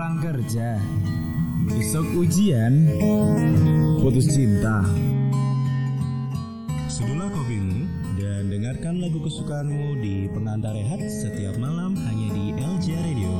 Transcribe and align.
pulang 0.00 0.16
kerja. 0.16 0.80
Besok 1.68 2.24
ujian. 2.24 2.88
Putus 4.00 4.32
cinta. 4.32 4.80
Sedulah 6.88 7.28
kopimu 7.28 7.84
dan 8.16 8.48
dengarkan 8.48 8.96
lagu 8.96 9.20
kesukaanmu 9.20 10.00
di 10.00 10.24
pengantar 10.32 10.72
rehat 10.72 11.04
setiap 11.04 11.52
malam 11.60 11.92
hanya 12.00 12.32
di 12.32 12.56
LJ 12.56 12.86
Radio. 12.96 13.32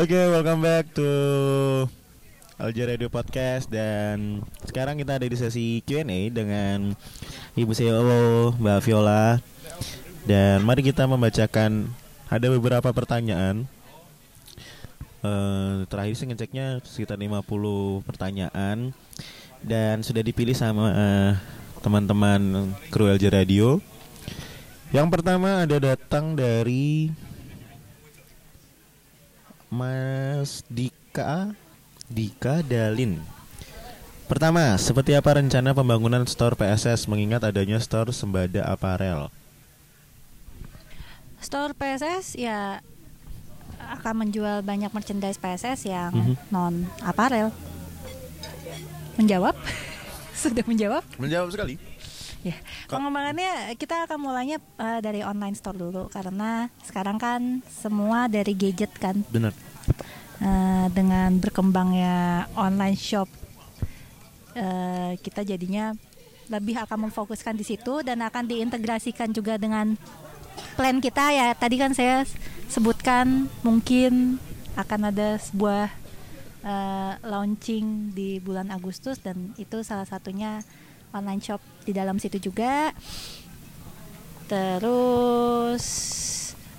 Oke, 0.00 0.16
welcome 0.16 0.64
back 0.64 0.96
to 0.96 1.04
LJ 2.56 2.96
Radio 2.96 3.12
Podcast 3.12 3.68
dan 3.68 4.40
sekarang 4.64 4.96
kita 4.96 5.20
ada 5.20 5.28
di 5.28 5.36
sesi 5.36 5.84
Q&A 5.84 6.32
dengan 6.32 6.96
Ibu 7.52 7.68
CEO 7.76 8.56
Mbak 8.56 8.80
Viola 8.80 9.36
dan 10.24 10.64
mari 10.64 10.80
kita 10.80 11.04
membacakan 11.04 11.92
ada 12.32 12.46
beberapa 12.48 12.88
pertanyaan. 12.96 13.68
Eh, 15.20 15.84
terakhir 15.92 16.16
sih 16.16 16.32
ngeceknya 16.32 16.80
sekitar 16.80 17.20
50 17.20 18.00
pertanyaan 18.00 18.96
dan 19.60 20.00
sudah 20.00 20.24
dipilih 20.24 20.56
sama 20.56 20.96
eh, 20.96 21.32
teman-teman 21.84 22.72
kru 22.88 23.04
LJ 23.04 23.36
Radio. 23.36 23.84
Yang 24.96 25.12
pertama 25.12 25.68
ada 25.68 25.76
datang 25.76 26.32
dari 26.32 27.12
Mas 29.70 30.66
Dika 30.66 31.54
Dika 32.10 32.66
Dalin 32.66 33.22
Pertama, 34.26 34.78
seperti 34.78 35.14
apa 35.18 35.42
rencana 35.42 35.74
pembangunan 35.74 36.22
store 36.22 36.54
PSS 36.54 37.10
mengingat 37.10 37.42
adanya 37.42 37.82
store 37.82 38.14
sembada 38.14 38.62
aparel? 38.62 39.26
Store 41.42 41.74
PSS 41.74 42.38
ya 42.38 42.78
akan 43.90 44.14
menjual 44.22 44.62
banyak 44.62 44.86
merchandise 44.94 45.34
PSS 45.34 45.82
yang 45.90 46.14
Mhm. 46.14 46.34
non 46.54 46.86
aparel. 47.02 47.50
Menjawab? 49.18 49.58
Sudah 50.46 50.62
menjawab? 50.62 51.02
Menjawab 51.18 51.50
sekali. 51.50 51.74
Ya, 52.40 52.56
pengembangannya 52.88 53.76
kita 53.76 54.08
akan 54.08 54.16
mulainya 54.16 54.56
eh, 54.80 55.00
dari 55.04 55.20
online 55.20 55.52
store 55.52 55.76
dulu 55.76 56.08
karena 56.08 56.72
sekarang 56.88 57.20
kan 57.20 57.60
semua 57.68 58.32
dari 58.32 58.56
gadget 58.56 58.96
kan 58.96 59.20
Benar. 59.28 59.52
Eh, 60.40 60.86
dengan 60.96 61.36
berkembangnya 61.36 62.48
online 62.56 62.96
shop 62.96 63.28
eh, 64.56 65.20
kita 65.20 65.44
jadinya 65.44 65.92
lebih 66.48 66.80
akan 66.80 67.12
memfokuskan 67.12 67.52
di 67.60 67.64
situ 67.68 68.00
dan 68.00 68.24
akan 68.24 68.48
diintegrasikan 68.48 69.36
juga 69.36 69.60
dengan 69.60 70.00
plan 70.80 70.96
kita 70.96 71.28
ya 71.36 71.52
tadi 71.52 71.76
kan 71.76 71.92
saya 71.92 72.24
sebutkan 72.72 73.52
mungkin 73.60 74.40
akan 74.80 75.12
ada 75.12 75.36
sebuah 75.36 75.92
eh, 76.64 77.12
launching 77.20 78.16
di 78.16 78.40
bulan 78.40 78.72
Agustus 78.72 79.20
dan 79.20 79.52
itu 79.60 79.84
salah 79.84 80.08
satunya 80.08 80.64
online 81.12 81.40
shop 81.40 81.58
di 81.80 81.90
dalam 81.90 82.16
situ 82.16 82.38
juga 82.40 82.90
terus 84.46 85.84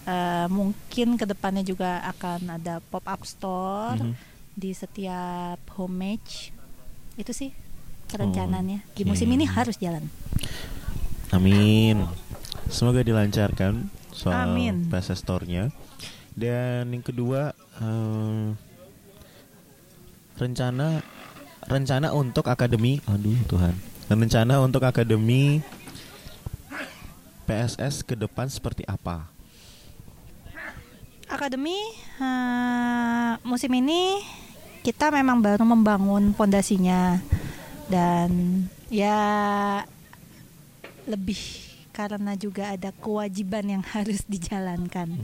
eh, 0.03 0.47
mungkin 0.47 1.15
ke 1.15 1.23
depannya 1.23 1.61
juga 1.61 2.03
akan 2.07 2.57
ada 2.57 2.83
pop 2.83 3.03
up 3.03 3.21
store 3.23 3.97
Mhm. 3.97 4.13
di 4.53 4.71
setiap 4.71 5.59
homage 5.75 6.51
itu 7.15 7.31
sih 7.31 7.51
perencanaannya 8.07 8.83
di 8.89 9.01
oke. 9.01 9.09
musim 9.09 9.29
ini 9.29 9.47
harus 9.47 9.75
jalan 9.77 10.05
Amin. 11.31 12.03
Semoga 12.67 12.99
dilancarkan 12.99 13.87
soal 14.11 14.51
Amin. 14.51 14.91
PSS 14.91 15.23
store-nya. 15.23 15.71
Dan 16.29 16.91
yang 16.91 16.99
kedua 16.99 17.55
eh, 17.77 18.47
rencana 20.35 20.99
rencana 21.63 22.11
untuk 22.11 22.43
akademi, 22.45 22.99
aduh 23.05 23.39
Tuhan. 23.47 23.71
Rencana 24.11 24.59
untuk 24.59 24.83
akademi 24.83 25.63
PSS 27.47 28.03
ke 28.03 28.13
depan 28.19 28.51
seperti 28.51 28.83
apa? 28.83 29.31
akademi 31.31 31.79
eh, 32.19 33.31
musim 33.47 33.71
ini 33.71 34.19
kita 34.83 35.09
memang 35.15 35.39
baru 35.39 35.63
membangun 35.63 36.35
fondasinya. 36.35 37.23
Dan 37.87 38.63
ya 38.91 39.19
lebih 41.07 41.39
karena 41.91 42.35
juga 42.39 42.71
ada 42.75 42.91
kewajiban 42.91 43.67
yang 43.67 43.83
harus 43.95 44.27
dijalankan 44.27 45.15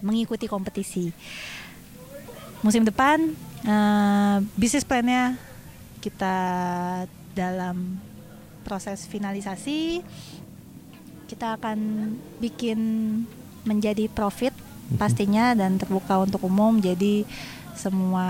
mengikuti 0.00 0.48
kompetisi. 0.48 1.12
Musim 2.64 2.88
depan 2.88 3.36
eh, 3.68 4.36
bisnis 4.56 4.88
plannya 4.88 5.36
kita 6.00 6.36
dalam 7.36 8.00
proses 8.62 9.08
finalisasi 9.08 10.04
kita 11.30 11.56
akan 11.60 11.78
bikin 12.42 12.78
menjadi 13.62 14.10
profit 14.10 14.52
pastinya 14.98 15.54
dan 15.54 15.78
terbuka 15.78 16.18
untuk 16.18 16.42
umum 16.42 16.82
jadi 16.82 17.22
semua 17.78 18.28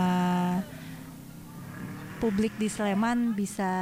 publik 2.20 2.52
di 2.60 2.68
Sleman 2.68 3.32
bisa 3.32 3.72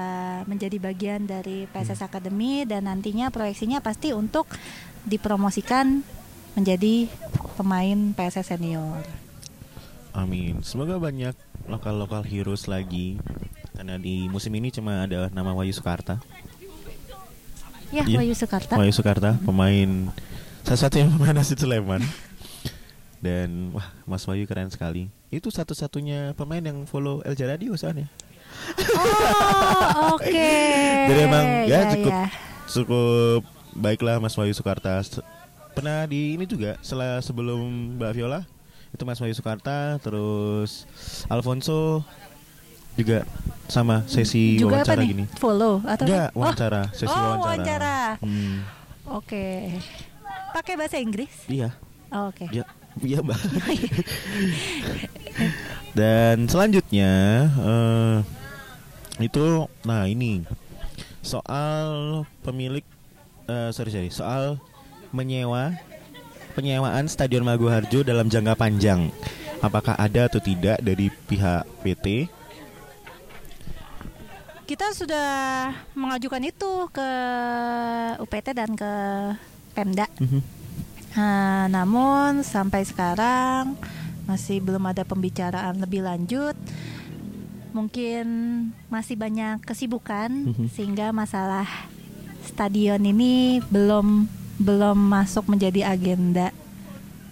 menjadi 0.46 0.78
bagian 0.78 1.26
dari 1.26 1.66
PSS 1.66 2.06
Academy 2.06 2.62
dan 2.62 2.86
nantinya 2.86 3.34
proyeksinya 3.34 3.82
pasti 3.82 4.14
untuk 4.14 4.46
dipromosikan 5.02 6.06
menjadi 6.54 7.10
pemain 7.58 8.14
PSS 8.14 8.54
senior. 8.54 9.02
Amin. 10.14 10.62
Semoga 10.62 11.02
banyak 11.02 11.34
lokal-lokal 11.66 12.22
heroes 12.22 12.70
lagi. 12.70 13.18
Karena 13.78 13.94
di 13.94 14.26
musim 14.26 14.50
ini 14.58 14.74
cuma 14.74 15.06
ada 15.06 15.30
nama 15.30 15.54
Wahyu 15.54 15.70
Sukarta. 15.70 16.18
Ya, 17.94 18.02
Iya. 18.02 18.18
Wahyu 18.18 18.34
Sukarta. 18.34 18.74
Wahyu 18.74 18.90
Sukarta, 18.90 19.38
pemain 19.38 20.10
salah 20.66 20.80
satu 20.82 20.98
yang 20.98 21.14
pemain 21.14 21.38
asli 21.38 21.54
Sleman. 21.54 22.02
Dan 23.22 23.70
wah, 23.70 23.86
Mas 24.02 24.26
Wahyu 24.26 24.50
keren 24.50 24.66
sekali. 24.74 25.06
Itu 25.30 25.54
satu-satunya 25.54 26.34
pemain 26.34 26.58
yang 26.58 26.90
follow 26.90 27.22
LJ 27.22 27.40
Radio 27.46 27.78
soalnya. 27.78 28.10
Oh, 28.98 30.18
oke. 30.18 30.26
Jadi 31.08 31.20
emang 31.22 31.46
ya, 31.70 31.80
cukup 31.94 32.12
ya. 32.12 32.26
cukup 32.66 33.40
baiklah 33.78 34.18
Mas 34.18 34.34
Wahyu 34.34 34.58
Sukarta. 34.58 34.98
Pernah 35.78 36.02
di 36.10 36.34
ini 36.34 36.50
juga 36.50 36.74
setelah 36.82 37.22
sebelum 37.22 37.94
Mbak 37.94 38.10
Viola 38.10 38.42
itu 38.90 39.02
Mas 39.06 39.22
Wahyu 39.22 39.38
Sukarta, 39.38 40.02
terus 40.02 40.82
Alfonso 41.30 42.02
juga 42.98 43.22
sama 43.68 44.02
sesi 44.10 44.58
Juga 44.58 44.82
apa 44.82 44.90
wawancara 44.90 45.00
nih? 45.04 45.08
gini. 45.08 45.24
Follow 45.38 45.74
atau 45.86 46.04
Enggak, 46.08 46.28
apa? 46.28 46.38
wawancara, 46.40 46.82
oh, 46.82 46.86
sesi 46.96 47.06
oh, 47.06 47.14
wawancara. 47.14 47.38
wawancara. 47.38 47.96
Hmm, 48.24 48.56
Oke. 49.14 49.46
Pakai 50.50 50.74
bahasa 50.74 50.96
Inggris? 50.98 51.34
iya. 51.46 51.70
Oh, 52.08 52.32
Oke. 52.32 52.48
Ya, 52.50 52.64
iya 52.98 53.20
mbak. 53.20 53.36
Dan 55.98 56.48
selanjutnya 56.48 57.12
eh, 57.52 58.16
itu, 59.20 59.68
nah 59.84 60.08
ini 60.08 60.42
soal 61.20 62.24
pemilik, 62.40 62.84
eh, 63.46 63.70
sorry 63.70 63.90
sorry, 63.92 64.10
soal 64.10 64.56
menyewa 65.12 65.76
penyewaan 66.56 67.06
Stadion 67.06 67.46
Maguharjo 67.46 68.02
dalam 68.02 68.26
jangka 68.26 68.56
panjang. 68.56 69.12
Apakah 69.58 69.98
ada 69.98 70.30
atau 70.30 70.38
tidak 70.38 70.78
dari 70.80 71.10
pihak 71.26 71.66
PT? 71.82 72.30
Kita 74.68 74.92
sudah 74.92 75.72
mengajukan 75.96 76.44
itu 76.44 76.72
ke 76.92 77.10
UPT 78.20 78.52
dan 78.52 78.76
ke 78.76 78.92
Pemda. 79.72 80.04
Mhm. 80.20 80.40
Nah, 81.16 81.72
namun 81.72 82.44
sampai 82.44 82.84
sekarang 82.84 83.80
masih 84.28 84.60
belum 84.60 84.84
ada 84.92 85.08
pembicaraan 85.08 85.80
lebih 85.80 86.04
lanjut. 86.04 86.52
Mungkin 87.72 88.26
masih 88.92 89.16
banyak 89.16 89.64
kesibukan 89.64 90.52
Mhm. 90.52 90.68
sehingga 90.68 91.16
masalah 91.16 91.64
stadion 92.44 93.00
ini 93.00 93.64
belum 93.72 94.28
belum 94.60 94.98
masuk 95.00 95.48
menjadi 95.48 95.96
agenda 95.96 96.52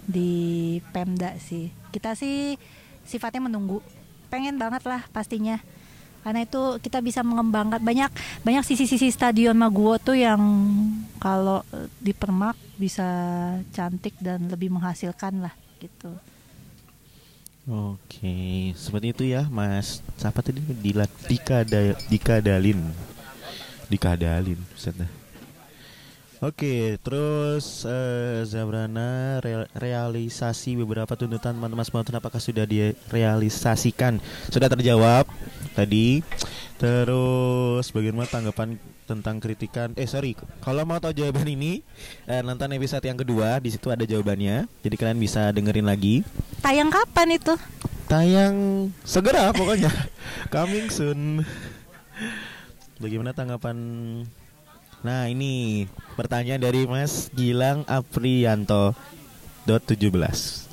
di 0.09 0.81
Pemda 0.89 1.37
sih. 1.37 1.69
Kita 1.93 2.17
sih 2.17 2.57
sifatnya 3.05 3.45
menunggu. 3.45 3.85
Pengen 4.33 4.57
banget 4.57 4.89
lah 4.89 5.05
pastinya. 5.13 5.61
Karena 6.27 6.43
itu 6.43 6.75
kita 6.83 6.99
bisa 6.99 7.23
mengembangkan 7.23 7.79
banyak 7.79 8.11
banyak 8.43 8.59
sisi-sisi 8.67 9.07
stadion 9.15 9.55
Maguwo 9.55 9.95
tuh 9.95 10.19
yang 10.19 10.43
kalau 11.23 11.63
eh, 11.71 11.87
dipermak 12.03 12.59
bisa 12.75 13.07
cantik 13.71 14.11
dan 14.19 14.51
lebih 14.51 14.67
menghasilkan 14.67 15.39
lah 15.39 15.55
gitu. 15.79 16.11
Oke, 17.67 18.75
seperti 18.75 19.07
itu 19.15 19.23
ya, 19.31 19.47
Mas. 19.47 20.03
Siapa 20.19 20.43
tadi? 20.43 20.59
Dila, 20.59 21.07
Dika, 21.31 21.63
Da- 21.63 21.95
Dika 22.11 22.43
Dalin. 22.43 22.91
Dika 23.87 24.19
Dalin. 24.19 24.59
Oke, 26.37 27.01
terus 27.01 27.81
eh, 27.81 28.45
Zabrana 28.45 29.41
re- 29.41 29.65
realisasi 29.73 30.77
beberapa 30.77 31.17
tuntutan 31.17 31.57
teman-teman 31.57 31.81
apakah 32.13 32.37
sudah 32.37 32.61
direalisasikan? 32.61 34.21
Sudah 34.53 34.69
terjawab 34.69 35.25
tadi. 35.77 36.25
Terus 36.81 37.93
bagaimana 37.93 38.25
tanggapan 38.25 38.81
tentang 39.05 39.37
kritikan? 39.37 39.93
Eh 39.93 40.09
sorry, 40.09 40.33
kalau 40.65 40.81
mau 40.89 40.97
tahu 40.97 41.13
jawaban 41.13 41.45
ini 41.45 41.85
eh, 42.25 42.41
nonton 42.41 42.73
episode 42.73 43.05
yang 43.05 43.17
kedua 43.17 43.61
di 43.61 43.69
situ 43.69 43.93
ada 43.93 44.01
jawabannya. 44.01 44.65
Jadi 44.81 44.95
kalian 44.97 45.21
bisa 45.21 45.53
dengerin 45.53 45.85
lagi. 45.85 46.25
Tayang 46.65 46.89
kapan 46.89 47.37
itu? 47.37 47.53
Tayang 48.09 48.89
segera 49.05 49.53
pokoknya. 49.53 49.93
Coming 50.53 50.89
soon. 50.89 51.45
Bagaimana 52.97 53.37
tanggapan 53.37 53.77
Nah, 55.05 55.29
ini 55.29 55.85
pertanyaan 56.17 56.57
dari 56.57 56.89
Mas 56.89 57.29
Gilang 57.29 57.85
Aprianto 57.85 58.97
dot 59.69 59.85
17. 59.85 60.67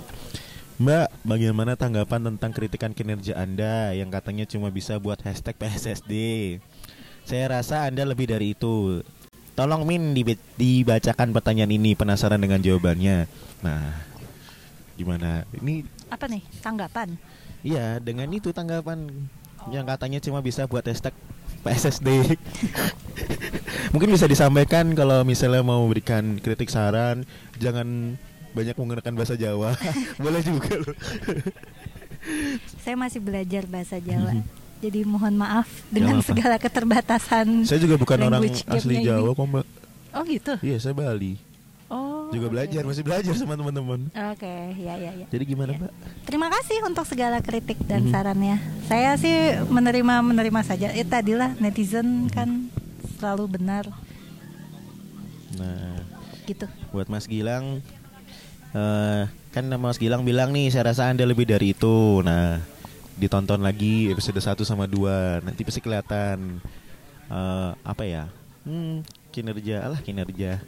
Mbak, 0.75 1.23
bagaimana 1.23 1.79
tanggapan 1.79 2.35
tentang 2.35 2.51
kritikan 2.51 2.91
kinerja 2.91 3.39
Anda 3.39 3.95
yang 3.95 4.11
katanya 4.11 4.43
cuma 4.43 4.75
bisa 4.75 4.99
buat 4.99 5.23
hashtag 5.23 5.55
PSSD? 5.55 6.13
Saya 7.23 7.47
rasa 7.47 7.87
Anda 7.87 8.03
lebih 8.03 8.27
dari 8.27 8.59
itu. 8.59 9.07
Tolong 9.55 9.87
Min 9.87 10.19
dibacakan 10.59 11.31
pertanyaan 11.31 11.71
ini, 11.71 11.95
penasaran 11.95 12.43
dengan 12.43 12.59
jawabannya. 12.59 13.31
Nah, 13.63 14.03
gimana? 14.99 15.47
Ini 15.55 15.87
Apa 16.11 16.27
nih? 16.27 16.43
Tanggapan? 16.59 17.15
Iya, 17.63 18.03
dengan 18.03 18.27
itu 18.35 18.51
tanggapan 18.51 19.31
yang 19.71 19.87
katanya 19.87 20.19
cuma 20.19 20.43
bisa 20.43 20.67
buat 20.67 20.83
hashtag 20.83 21.15
PSSD. 21.63 22.35
Mungkin 23.95 24.11
bisa 24.11 24.27
disampaikan 24.27 24.91
kalau 24.99 25.23
misalnya 25.23 25.63
mau 25.63 25.87
memberikan 25.87 26.43
kritik 26.43 26.67
saran, 26.67 27.23
jangan 27.63 28.19
banyak 28.55 28.75
menggunakan 28.75 29.13
bahasa 29.13 29.35
Jawa. 29.35 29.75
Boleh 30.23 30.41
juga 30.41 30.73
loh. 30.79 30.97
Saya 32.81 32.97
masih 32.97 33.21
belajar 33.21 33.67
bahasa 33.67 33.99
Jawa. 33.99 34.33
Mhm. 34.33 34.45
Jadi 34.81 35.01
mohon 35.03 35.35
maaf 35.35 35.67
dengan 35.89 36.21
segala 36.21 36.61
keterbatasan. 36.61 37.65
Saya 37.65 37.81
juga 37.81 37.97
bukan 37.97 38.19
orang 38.21 38.43
asli. 38.47 39.01
Jawa 39.01 39.33
kok, 39.33 39.45
Mbak. 39.45 39.67
Oh 40.15 40.23
gitu. 40.23 40.55
Iya, 40.61 40.77
saya 40.79 40.95
Bali. 40.95 41.41
Oh. 41.89 42.29
Juga 42.33 42.49
oke. 42.49 42.55
belajar, 42.57 42.83
masih 42.85 43.05
belajar 43.05 43.33
sama 43.37 43.55
teman-teman. 43.55 44.09
Oke, 44.33 44.55
ya 44.77 44.95
ya 44.97 45.13
ya. 45.15 45.27
Jadi 45.29 45.45
gimana, 45.45 45.73
Ya. 45.73 45.79
Mbak? 45.85 45.93
Terima 46.25 46.49
kasih 46.49 46.79
untuk 46.85 47.05
segala 47.05 47.39
kritik 47.41 47.79
dan 47.85 48.09
Mhm. 48.09 48.13
sarannya. 48.13 48.57
Saya 48.85 49.17
sih 49.17 49.37
menerima 49.69 50.21
menerima 50.23 50.61
saja. 50.63 50.93
Eh 50.93 51.05
tadilah 51.05 51.57
netizen 51.59 52.29
kan 52.29 52.69
selalu 53.17 53.57
benar 53.57 53.89
Nah, 55.55 56.03
gitu. 56.45 56.67
buat 56.91 57.07
Mas 57.07 57.25
Gilang 57.25 57.79
eh 58.75 59.23
kan 59.55 59.71
Mas 59.79 60.03
Gilang 60.03 60.27
bilang 60.27 60.51
nih 60.51 60.75
saya 60.75 60.91
rasa 60.91 61.07
Anda 61.07 61.23
lebih 61.23 61.47
dari 61.47 61.71
itu. 61.71 62.19
Nah, 62.27 62.59
ditonton 63.15 63.63
lagi 63.63 64.11
episode 64.11 64.43
1 64.43 64.67
sama 64.67 64.91
2. 64.91 65.47
Nanti 65.47 65.63
pasti 65.63 65.79
kelihatan 65.79 66.59
eh 67.31 67.71
apa 67.87 68.03
ya? 68.03 68.27
Hmm, 68.67 69.07
kinerja 69.31 69.87
alah 69.87 70.03
kinerja. 70.03 70.59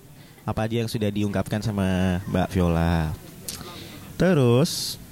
Apa 0.47 0.71
aja 0.71 0.79
yang 0.79 0.91
sudah 0.91 1.11
diungkapkan 1.11 1.59
sama 1.59 2.23
Mbak 2.31 2.55
Viola. 2.55 3.11
Terus 4.15 5.03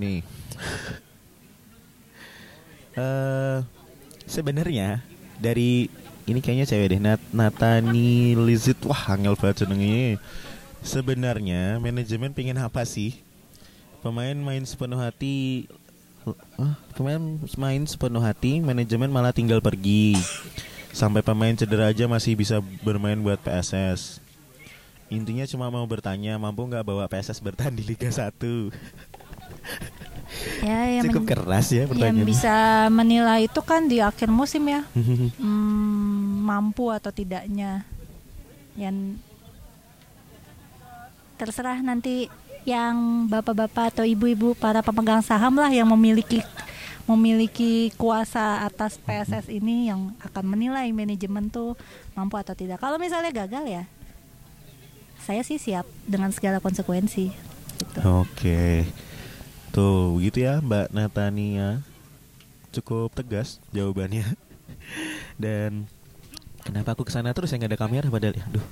nih 0.00 0.24
eh 3.02 3.58
sebenarnya 4.24 5.04
dari 5.36 5.99
ini 6.30 6.38
kayaknya 6.38 6.66
cewek 6.70 6.86
deh 6.94 7.00
Nat 7.02 7.20
Natani 7.34 8.38
Lizit 8.38 8.78
wah 8.86 9.10
angel 9.10 9.34
banget 9.34 9.66
jenengnya 9.66 10.22
sebenarnya 10.80 11.82
manajemen 11.82 12.30
pengen 12.30 12.62
apa 12.62 12.86
sih? 12.86 13.18
Pemain 14.00 14.38
main 14.38 14.64
sepenuh 14.64 14.96
hati 14.96 15.66
pemain 16.94 17.20
main 17.58 17.82
sepenuh 17.84 18.22
hati 18.22 18.62
manajemen 18.62 19.10
malah 19.10 19.34
tinggal 19.34 19.58
pergi. 19.58 20.14
Sampai 20.94 21.22
pemain 21.22 21.54
cedera 21.54 21.90
aja 21.90 22.06
masih 22.06 22.38
bisa 22.38 22.62
bermain 22.82 23.18
buat 23.18 23.38
PSS 23.42 24.22
intinya 25.10 25.42
cuma 25.42 25.66
mau 25.74 25.82
bertanya 25.90 26.38
mampu 26.38 26.62
nggak 26.70 26.86
bawa 26.86 27.10
PSS 27.10 27.42
bertahan 27.42 27.74
di 27.74 27.82
Liga 27.82 28.06
1 28.06 28.30
Ya 30.62 30.86
yang 30.86 31.10
cukup 31.10 31.34
keras 31.34 31.74
ya 31.74 31.84
yang 31.84 31.90
pertanyaan 31.90 32.22
bisa 32.22 32.86
menilai 32.86 33.50
itu 33.50 33.60
kan 33.66 33.90
di 33.90 33.98
akhir 33.98 34.30
musim 34.30 34.62
ya. 34.62 34.86
Hmm, 34.94 35.26
mampu 36.40 36.88
atau 36.88 37.12
tidaknya. 37.12 37.84
Yang 38.74 39.20
terserah 41.36 41.80
nanti 41.84 42.32
yang 42.68 43.24
bapak-bapak 43.28 43.96
atau 43.96 44.04
ibu-ibu 44.04 44.52
para 44.52 44.84
pemegang 44.84 45.24
saham 45.24 45.56
lah 45.56 45.72
yang 45.72 45.88
memiliki 45.88 46.44
memiliki 47.08 47.90
kuasa 47.98 48.62
atas 48.62 49.00
PSS 49.00 49.50
ini 49.50 49.90
yang 49.90 50.14
akan 50.22 50.44
menilai 50.46 50.86
manajemen 50.94 51.50
tuh 51.50 51.74
mampu 52.14 52.38
atau 52.38 52.54
tidak. 52.54 52.78
Kalau 52.78 53.00
misalnya 53.00 53.34
gagal 53.34 53.64
ya, 53.66 53.84
saya 55.18 55.42
sih 55.42 55.58
siap 55.58 55.88
dengan 56.06 56.30
segala 56.30 56.62
konsekuensi. 56.62 57.34
Gitu. 57.80 57.98
Oke. 58.06 58.86
Tuh, 59.74 60.14
begitu 60.18 60.46
ya 60.46 60.62
Mbak 60.62 60.94
Natania. 60.94 61.82
Cukup 62.70 63.10
tegas 63.10 63.58
jawabannya. 63.74 64.26
Dan 65.42 65.90
kenapa 66.70 66.94
aku 66.94 67.02
ke 67.02 67.10
sana 67.10 67.34
terus 67.34 67.50
yang 67.50 67.66
nggak 67.66 67.74
ada 67.74 67.82
kamera 67.82 68.06
padahal 68.06 68.38
ya? 68.38 68.46
Aduh. 68.46 68.66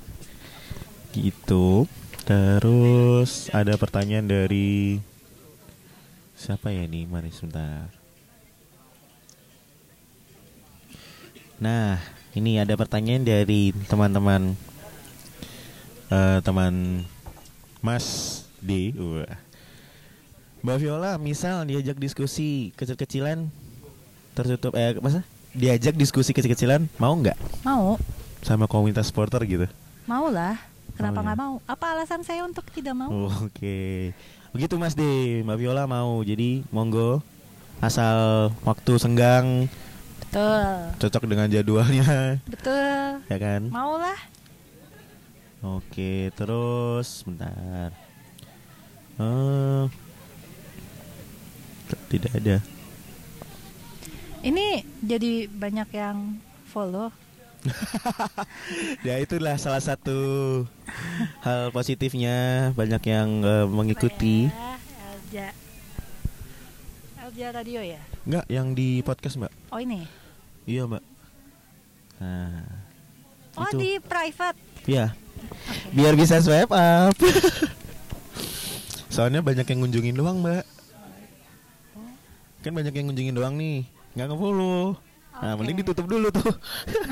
Gitu. 1.11 1.91
Terus 2.23 3.51
ada 3.51 3.75
pertanyaan 3.75 4.31
dari 4.31 5.03
siapa 6.39 6.71
ya 6.71 6.87
ini? 6.87 7.11
Mari 7.11 7.35
sebentar. 7.35 7.91
Nah, 11.59 11.99
ini 12.39 12.63
ada 12.63 12.79
pertanyaan 12.79 13.27
dari 13.27 13.75
teman-teman 13.91 14.55
eh, 16.15 16.39
teman 16.47 17.03
Mas 17.83 18.07
D. 18.63 18.95
Wah. 18.95 19.35
Mbak 20.63 20.79
Viola, 20.79 21.19
misal 21.19 21.67
diajak 21.67 21.99
diskusi 21.99 22.71
kecil-kecilan 22.79 23.51
tertutup 24.39 24.79
eh 24.79 24.95
masa 25.03 25.27
diajak 25.51 25.95
diskusi 25.95 26.31
kecil-kecilan 26.31 26.89
mau 26.97 27.13
nggak 27.13 27.37
Mau, 27.63 27.97
sama 28.41 28.65
komunitas 28.65 29.09
supporter 29.09 29.43
gitu? 29.45 29.67
mau 30.05 30.29
lah. 30.29 30.57
Kenapa 30.93 31.21
Oh, 31.21 31.23
nggak 31.23 31.37
iya. 31.37 31.45
mau? 31.45 31.55
Apa 31.65 31.87
alasan 31.93 32.23
saya 32.23 32.43
untuk 32.43 32.67
tidak 32.69 32.91
mau? 32.93 33.07
Oh, 33.09 33.31
Oke, 33.45 34.11
begitu 34.51 34.75
Mas 34.75 34.93
D. 34.93 35.05
Mbak 35.43 35.57
Viola 35.57 35.85
mau, 35.85 36.19
jadi 36.21 36.67
monggo 36.69 37.23
asal 37.79 38.51
waktu 38.63 38.99
senggang 38.99 39.71
Betul, 40.19 40.67
cocok 40.99 41.25
dengan 41.25 41.47
jadwalnya, 41.49 42.37
betul. 42.45 43.23
ya 43.25 43.39
kan? 43.39 43.71
Mau 43.71 43.97
lah. 43.97 44.19
Oke, 45.61 46.29
terus 46.35 47.23
bentar. 47.23 47.91
Eh, 49.19 49.85
tidak 52.09 52.33
ada. 52.35 52.57
Ini 54.39 54.67
jadi 55.03 55.51
banyak 55.51 55.89
yang 55.93 56.39
follow. 56.71 57.11
Ya 59.03 59.19
itulah 59.19 59.59
salah 59.59 59.83
satu 59.83 60.15
hal 61.43 61.75
positifnya 61.75 62.71
banyak 62.79 63.03
yang 63.03 63.29
eh, 63.43 63.67
mengikuti. 63.67 64.47
Ya, 64.47 64.79
Elja. 65.11 65.47
Elja 67.27 67.47
Radio 67.51 67.81
ya? 67.83 68.01
Enggak, 68.23 68.47
yang 68.47 68.67
di 68.79 69.03
podcast 69.03 69.43
Mbak. 69.43 69.53
Oh 69.75 69.81
ini. 69.83 70.07
Iya 70.71 70.87
Mbak. 70.87 71.05
Nah, 72.23 72.63
Oh 73.59 73.67
Itu. 73.75 73.79
di 73.83 73.91
private. 73.99 74.59
Iya. 74.87 75.07
Biar 75.91 76.15
bisa 76.15 76.39
swipe 76.39 76.71
up. 76.71 77.15
Soalnya 79.11 79.43
banyak 79.43 79.67
yang 79.67 79.83
ngunjungin 79.83 80.15
doang, 80.15 80.39
Mbak. 80.47 80.63
Kan 82.63 82.73
banyak 82.75 82.95
yang 82.95 83.07
ngunjungin 83.11 83.35
doang 83.35 83.55
nih. 83.59 83.83
Nggak 84.19 84.35
nge-follow. 84.35 84.99
Nah, 85.39 85.55
Oke. 85.55 85.59
mending 85.63 85.79
ditutup 85.87 86.11
dulu 86.11 86.27
tuh. 86.35 86.51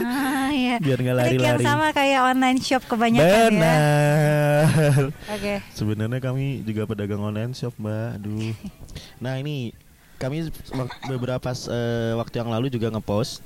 Ah 0.02 0.50
iya. 0.50 0.74
Biar 0.82 0.98
nggak 0.98 1.14
Trik 1.22 1.38
yang 1.38 1.54
lari-lari. 1.54 1.62
sama 1.62 1.94
kayak 1.94 2.20
online 2.26 2.58
shop 2.58 2.82
kebanyakan 2.90 3.30
ya. 3.30 3.46
Benar. 3.54 5.02
Oke. 5.30 5.54
Sebenarnya 5.70 6.18
kami 6.18 6.66
juga 6.66 6.82
pedagang 6.90 7.22
online 7.22 7.54
shop, 7.54 7.78
Mbak. 7.78 8.08
Aduh. 8.18 8.50
Nah, 9.22 9.38
ini 9.38 9.70
kami 10.18 10.50
beberapa 11.06 11.54
eh, 11.54 12.12
waktu 12.18 12.34
yang 12.42 12.50
lalu 12.50 12.74
juga 12.74 12.90
ngepost. 12.90 13.38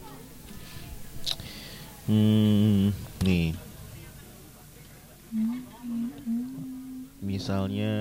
Hmm, 2.08 2.90
nih. 3.20 3.52
Misalnya 7.20 7.92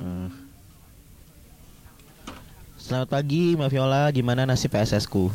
eh, 0.00 0.28
Selamat 2.94 3.10
pagi, 3.10 3.58
Mbak 3.58 3.74
Viola. 3.74 4.06
Gimana 4.14 4.46
nasib 4.46 4.70
PSS 4.70 5.10
ku? 5.10 5.26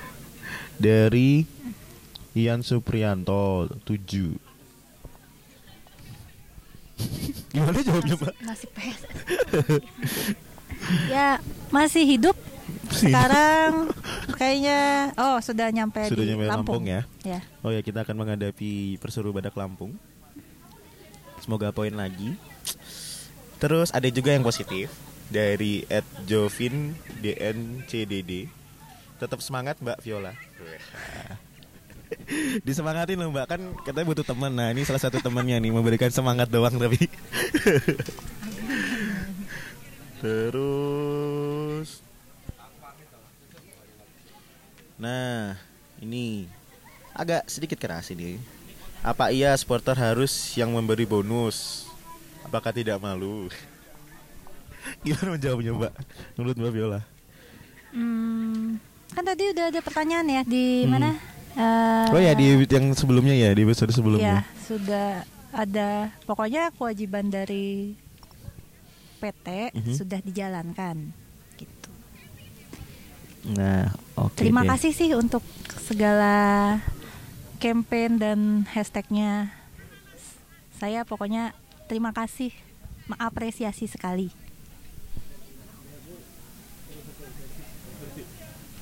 Dari 0.80 1.44
Ian 2.32 2.64
Suprianto 2.64 3.68
7 3.84 4.08
Gimana 7.52 7.78
jawabnya, 7.84 8.16
Mbak? 8.16 8.34
Masih 8.40 8.68
PS. 8.72 9.00
ya 11.12 11.36
masih 11.68 12.08
hidup. 12.08 12.40
Sekarang 12.88 13.92
kayaknya 14.40 15.12
oh 15.20 15.44
sudah 15.44 15.68
nyampe 15.68 16.08
Sudah 16.08 16.24
di 16.24 16.32
nyampe 16.32 16.48
Lampung 16.48 16.88
ya? 16.88 17.04
Ya. 17.20 17.44
Oh 17.60 17.68
ya 17.68 17.84
kita 17.84 18.00
akan 18.00 18.16
menghadapi 18.16 18.96
Perseru 18.96 19.36
Badak 19.36 19.60
Lampung. 19.60 19.92
Semoga 21.44 21.68
poin 21.68 21.92
lagi. 21.92 22.32
Terus 23.60 23.92
ada 23.92 24.08
juga 24.08 24.32
yang 24.32 24.40
positif 24.40 24.88
dari 25.28 25.84
Ed 25.88 26.04
Jovin 26.24 26.96
DNCDD. 27.20 28.48
Tetap 29.20 29.40
semangat 29.44 29.76
Mbak 29.80 30.00
Viola. 30.04 30.32
Disemangatin 32.66 33.20
loh 33.20 33.28
Mbak 33.32 33.46
kan 33.48 33.60
katanya 33.84 34.06
butuh 34.08 34.24
teman. 34.24 34.52
Nah 34.52 34.72
ini 34.72 34.84
salah 34.84 35.00
satu 35.00 35.20
temannya 35.20 35.60
nih 35.60 35.72
memberikan 35.72 36.08
semangat 36.08 36.48
doang 36.48 36.76
tapi. 36.76 36.96
Terus. 40.24 42.02
Nah 44.98 45.54
ini 46.02 46.48
agak 47.14 47.46
sedikit 47.46 47.78
keras 47.78 48.10
ini. 48.10 48.40
Apa 48.98 49.30
iya 49.30 49.54
supporter 49.54 49.94
harus 49.94 50.58
yang 50.58 50.74
memberi 50.74 51.06
bonus? 51.06 51.86
Apakah 52.42 52.74
tidak 52.74 52.98
malu? 52.98 53.46
Gimana 55.00 55.28
menjawabnya 55.34 55.72
Mbak? 55.72 55.92
Menurut 56.34 56.56
Mbak 56.56 56.72
Viola? 56.72 57.00
Hmm, 57.90 58.76
kan 59.10 59.24
tadi 59.24 59.44
udah 59.48 59.64
ada 59.66 59.80
pertanyaan 59.80 60.26
ya 60.26 60.42
di 60.42 60.84
Hmm. 60.84 60.90
mana? 60.90 61.10
Eh, 61.52 62.06
Oh 62.08 62.20
ya 62.20 62.32
di 62.32 62.46
yang 62.64 62.92
sebelumnya 62.92 63.34
ya 63.34 63.50
di 63.50 63.62
episode 63.62 63.88
Ya, 63.88 63.96
sebelumnya. 63.96 64.36
sudah 64.60 65.08
ada 65.50 65.88
pokoknya 66.22 66.70
kewajiban 66.70 67.26
dari 67.26 67.96
PT 69.18 69.74
Mhm. 69.74 69.92
sudah 69.92 70.20
dijalankan 70.20 71.10
gitu. 71.56 71.90
Nah 73.50 73.90
oke. 74.14 74.38
Terima 74.38 74.62
deh. 74.62 74.70
kasih 74.70 74.92
sih 74.92 75.10
untuk 75.12 75.42
segala 75.80 76.78
campaign 77.58 78.10
dan 78.16 78.38
hashtagnya. 78.68 79.50
Saya 80.72 81.02
pokoknya 81.02 81.56
terima 81.86 82.12
kasih, 82.12 82.54
mengapresiasi 83.08 83.88
sekali. 83.88 84.30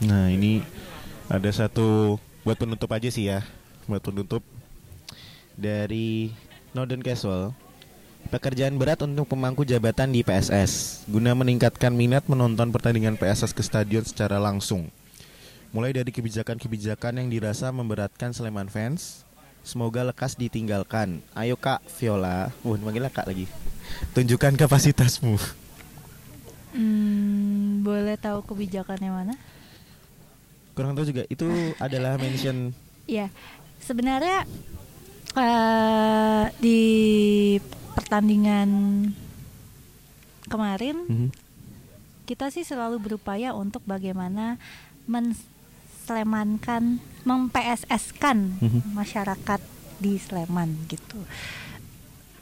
Nah 0.04 0.28
ini 0.28 0.60
ada 1.32 1.48
satu 1.48 2.20
buat 2.44 2.60
penutup 2.60 2.92
aja 2.92 3.08
sih 3.08 3.32
ya, 3.32 3.40
buat 3.88 4.04
penutup 4.04 4.44
dari 5.56 6.36
Northern 6.76 7.00
Casual. 7.00 7.56
Pekerjaan 8.26 8.74
berat 8.74 9.06
untuk 9.06 9.30
pemangku 9.30 9.62
jabatan 9.62 10.10
di 10.10 10.26
PSS 10.26 11.06
guna 11.06 11.30
meningkatkan 11.38 11.94
minat 11.94 12.26
menonton 12.26 12.74
pertandingan 12.74 13.14
PSS 13.14 13.54
ke 13.54 13.62
stadion 13.62 14.02
secara 14.02 14.42
langsung. 14.42 14.90
Mulai 15.70 15.94
dari 15.94 16.10
kebijakan-kebijakan 16.10 17.22
yang 17.22 17.28
dirasa 17.30 17.70
memberatkan 17.70 18.34
Sleman 18.34 18.66
fans, 18.66 19.22
semoga 19.62 20.02
lekas 20.02 20.34
ditinggalkan. 20.34 21.22
Ayo 21.38 21.54
Kak 21.54 21.86
Viola, 21.96 22.50
wah 22.66 22.78
manggilnya 22.82 23.14
Kak 23.14 23.30
lagi. 23.30 23.46
Tunjukkan 24.12 24.58
kapasitasmu. 24.58 25.38
Hmm, 26.74 27.80
boleh 27.86 28.18
tahu 28.18 28.42
kebijakannya 28.42 29.10
mana? 29.10 29.34
Kurang 30.76 30.92
tahu 30.92 31.08
juga 31.08 31.24
itu 31.26 31.48
adalah 31.80 32.20
mention 32.20 32.76
Ya, 33.08 33.32
sebenarnya 33.80 34.44
eh, 35.32 36.44
di 36.58 36.80
pertandingan 37.92 38.68
kemarin 40.46 40.96
Mhm. 41.02 41.28
kita 42.24 42.50
sih 42.50 42.60
selalu 42.60 42.98
berupaya 42.98 43.52
untuk 43.52 43.80
bagaimana 43.84 44.58
menslemankan, 45.06 46.98
mem-PSS-kan 47.22 48.58
Mhm. 48.58 48.80
masyarakat 48.92 49.60
di 49.96 50.18
Sleman 50.18 50.76
gitu. 50.86 51.24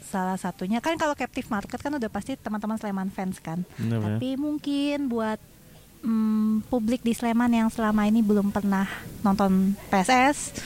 Salah 0.04 0.34
satunya 0.34 0.78
kan 0.78 0.94
kalau 0.94 1.14
captive 1.14 1.46
market 1.48 1.78
kan 1.78 1.92
udah 1.92 2.08
pasti 2.08 2.34
teman-teman 2.34 2.78
Sleman 2.78 3.10
fans 3.10 3.38
kan. 3.38 3.62
Benar, 3.76 3.98
benar. 3.98 4.16
Tapi 4.16 4.28
mungkin 4.34 5.06
buat 5.08 5.38
mm, 6.04 6.68
publik 6.68 7.00
di 7.00 7.16
Sleman 7.16 7.50
yang 7.50 7.68
selama 7.72 8.04
ini 8.04 8.20
belum 8.20 8.52
pernah 8.52 8.86
nonton 9.24 9.72
PSS 9.88 10.60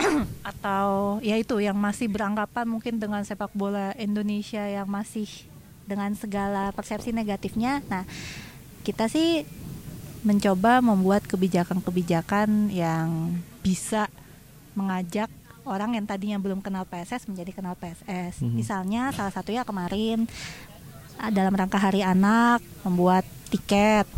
atau 0.50 1.20
ya 1.20 1.36
itu 1.36 1.60
yang 1.60 1.76
masih 1.76 2.08
beranggapan 2.08 2.66
mungkin 2.66 2.96
dengan 2.98 3.22
sepak 3.22 3.52
bola 3.52 3.92
Indonesia 4.00 4.64
yang 4.64 4.88
masih 4.88 5.28
dengan 5.84 6.10
segala 6.16 6.72
persepsi 6.72 7.12
negatifnya. 7.12 7.84
Nah, 7.86 8.08
kita 8.82 9.06
sih 9.06 9.44
mencoba 10.22 10.78
membuat 10.80 11.26
kebijakan-kebijakan 11.26 12.70
yang 12.70 13.36
bisa 13.60 14.06
mengajak 14.78 15.28
orang 15.62 15.94
yang 15.94 16.06
tadinya 16.06 16.38
belum 16.38 16.62
kenal 16.62 16.86
PSS 16.86 17.30
menjadi 17.30 17.54
kenal 17.54 17.74
PSS. 17.78 18.42
Mhm. 18.42 18.54
Misalnya 18.54 19.02
salah 19.14 19.34
satunya 19.34 19.62
kemarin 19.62 20.26
dalam 21.30 21.54
rangka 21.54 21.78
Hari 21.78 22.02
Anak 22.02 22.64
membuat 22.82 23.22
tiket 23.50 24.10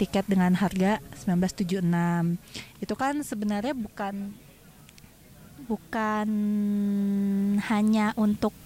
tiket 0.00 0.24
dengan 0.24 0.56
harga 0.56 0.96
1976. 1.20 1.84
Itu 2.80 2.94
kan 2.96 3.20
sebenarnya 3.20 3.76
bukan 3.76 4.32
bukan 5.68 6.28
hanya 7.68 8.16
untuk 8.16 8.56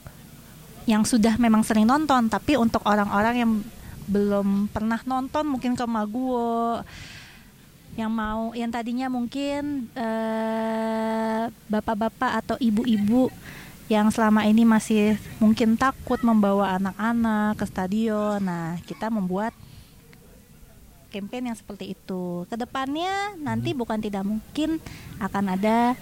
yang 0.86 1.02
sudah 1.02 1.34
memang 1.42 1.66
sering 1.66 1.90
nonton, 1.90 2.30
tapi 2.30 2.54
untuk 2.54 2.86
orang-orang 2.86 3.34
yang 3.34 3.52
belum 4.06 4.70
pernah 4.70 5.00
nonton 5.02 5.48
mungkin 5.48 5.74
ke 5.74 5.84
Maguwo 5.88 6.84
yang 7.94 8.10
mau 8.10 8.50
yang 8.52 8.68
tadinya 8.74 9.06
mungkin 9.06 9.88
eh, 9.94 11.42
bapak-bapak 11.70 12.32
atau 12.44 12.56
ibu-ibu 12.58 13.30
yang 13.86 14.08
selama 14.08 14.48
ini 14.48 14.64
masih 14.64 15.20
mungkin 15.38 15.76
takut 15.76 16.18
membawa 16.24 16.80
anak-anak 16.80 17.60
ke 17.60 17.64
stadion. 17.68 18.40
Nah, 18.40 18.80
kita 18.88 19.12
membuat 19.12 19.52
campaign 21.14 21.54
yang 21.54 21.58
seperti 21.58 21.94
itu. 21.94 22.42
Ke 22.50 22.58
depannya 22.58 23.38
nanti 23.38 23.70
bukan 23.70 24.02
tidak 24.02 24.26
mungkin 24.26 24.82
akan 25.22 25.54
ada 25.54 25.94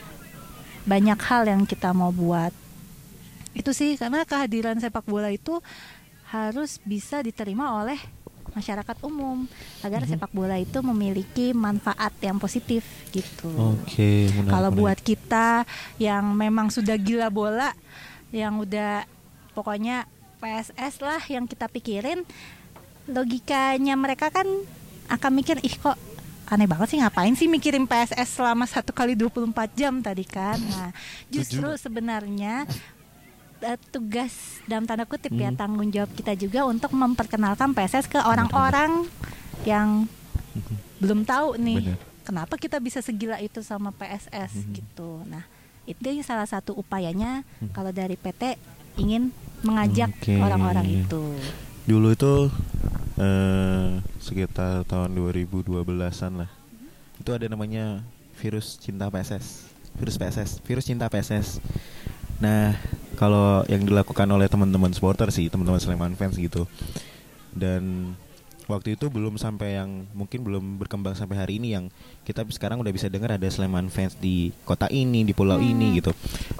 banyak 0.88 1.20
hal 1.20 1.44
yang 1.44 1.62
kita 1.68 1.92
mau 1.92 2.08
buat. 2.08 2.56
Itu 3.52 3.76
sih 3.76 4.00
karena 4.00 4.24
kehadiran 4.24 4.80
sepak 4.80 5.04
bola 5.04 5.28
itu 5.28 5.60
harus 6.32 6.80
bisa 6.80 7.20
diterima 7.20 7.84
oleh 7.84 8.00
masyarakat 8.52 8.96
umum 9.04 9.48
agar 9.80 10.04
sepak 10.04 10.32
bola 10.32 10.56
itu 10.60 10.80
memiliki 10.80 11.56
manfaat 11.56 12.12
yang 12.20 12.36
positif 12.40 12.84
gitu. 13.12 13.48
Oke, 13.76 14.28
menarik, 14.28 14.50
Kalau 14.50 14.70
buat 14.72 14.98
kita 15.00 15.64
yang 15.96 16.32
memang 16.36 16.68
sudah 16.68 16.96
gila 16.96 17.32
bola, 17.32 17.72
yang 18.32 18.60
udah 18.60 19.08
pokoknya 19.56 20.08
PSS 20.40 21.00
lah 21.00 21.22
yang 21.30 21.48
kita 21.48 21.68
pikirin, 21.70 22.24
logikanya 23.08 23.94
mereka 23.94 24.28
kan 24.28 24.46
akan 25.12 25.30
mikir 25.34 25.60
ih 25.60 25.74
kok 25.74 25.96
aneh 26.48 26.68
banget 26.68 26.92
sih 26.92 26.98
ngapain 27.00 27.32
sih 27.32 27.48
mikirin 27.48 27.84
PSS 27.84 28.36
selama 28.36 28.64
satu 28.64 28.92
kali 28.92 29.16
24 29.16 29.48
jam 29.72 30.00
tadi 30.00 30.24
kan. 30.24 30.60
Nah, 30.60 30.90
justru 31.28 31.64
sebenarnya 31.76 32.68
eh, 33.62 33.78
tugas 33.88 34.58
dalam 34.66 34.84
tanda 34.84 35.06
kutip 35.06 35.32
ya 35.32 35.48
Hmm. 35.48 35.56
tanggung 35.56 35.88
jawab 35.88 36.10
kita 36.12 36.34
juga 36.34 36.66
untuk 36.66 36.92
memperkenalkan 36.92 37.72
PSS 37.72 38.04
ke 38.04 38.18
orang-orang 38.18 39.06
yang 39.62 40.04
belum 40.98 41.22
tahu 41.22 41.56
nih 41.56 41.94
Benar. 41.94 41.98
kenapa 42.22 42.54
kita 42.58 42.76
bisa 42.78 42.98
segila 42.98 43.38
itu 43.38 43.62
sama 43.62 43.88
PSS 43.90 44.66
Mhm. 44.66 44.72
gitu. 44.74 45.22
Nah, 45.24 45.46
itu 45.82 45.98
salah 46.20 46.44
satu 46.44 46.74
upayanya 46.74 47.46
kalau 47.70 47.90
dari 47.90 48.14
PT 48.14 48.58
ingin 48.98 49.32
mengajak 49.62 50.10
Oke. 50.12 50.36
orang-orang 50.36 51.00
itu. 51.00 51.22
Dulu 51.82 52.14
itu 52.14 52.32
eh 53.18 53.98
sekitar 54.22 54.86
tahun 54.86 55.12
2012-an 55.18 56.32
lah. 56.46 56.50
Itu 57.18 57.34
ada 57.34 57.46
namanya 57.50 58.06
virus 58.38 58.78
cinta 58.78 59.10
PSS. 59.10 59.68
Virus 59.98 60.16
PSS, 60.16 60.50
virus 60.64 60.88
cinta 60.88 61.10
PSS. 61.12 61.60
Nah, 62.40 62.74
kalau 63.20 63.62
yang 63.68 63.84
dilakukan 63.84 64.24
oleh 64.26 64.48
teman-teman 64.48 64.90
supporter 64.90 65.28
sih, 65.28 65.52
teman-teman 65.52 65.78
Sleman 65.78 66.16
fans 66.16 66.40
gitu. 66.40 66.64
Dan 67.52 68.16
waktu 68.64 68.96
itu 68.96 69.12
belum 69.12 69.36
sampai 69.36 69.76
yang 69.76 70.08
mungkin 70.16 70.40
belum 70.42 70.80
berkembang 70.80 71.12
sampai 71.12 71.36
hari 71.36 71.60
ini 71.60 71.76
yang 71.76 71.92
kita 72.24 72.42
sekarang 72.48 72.80
udah 72.80 72.88
bisa 72.88 73.12
dengar 73.12 73.36
ada 73.36 73.44
Sleman 73.46 73.92
fans 73.92 74.16
di 74.16 74.50
kota 74.64 74.88
ini, 74.88 75.28
di 75.28 75.36
pulau 75.36 75.60
ini 75.60 76.00
gitu. 76.00 76.10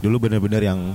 Dulu 0.05 0.29
benar-benar 0.29 0.61
yang 0.61 0.93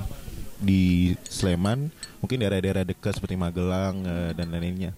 di 0.58 1.14
Sleman, 1.24 1.90
mungkin 2.18 2.42
daerah-daerah 2.42 2.82
dekat 2.82 3.14
seperti 3.18 3.38
Magelang 3.38 4.02
eh, 4.02 4.30
dan 4.34 4.50
lain-lainnya. 4.50 4.92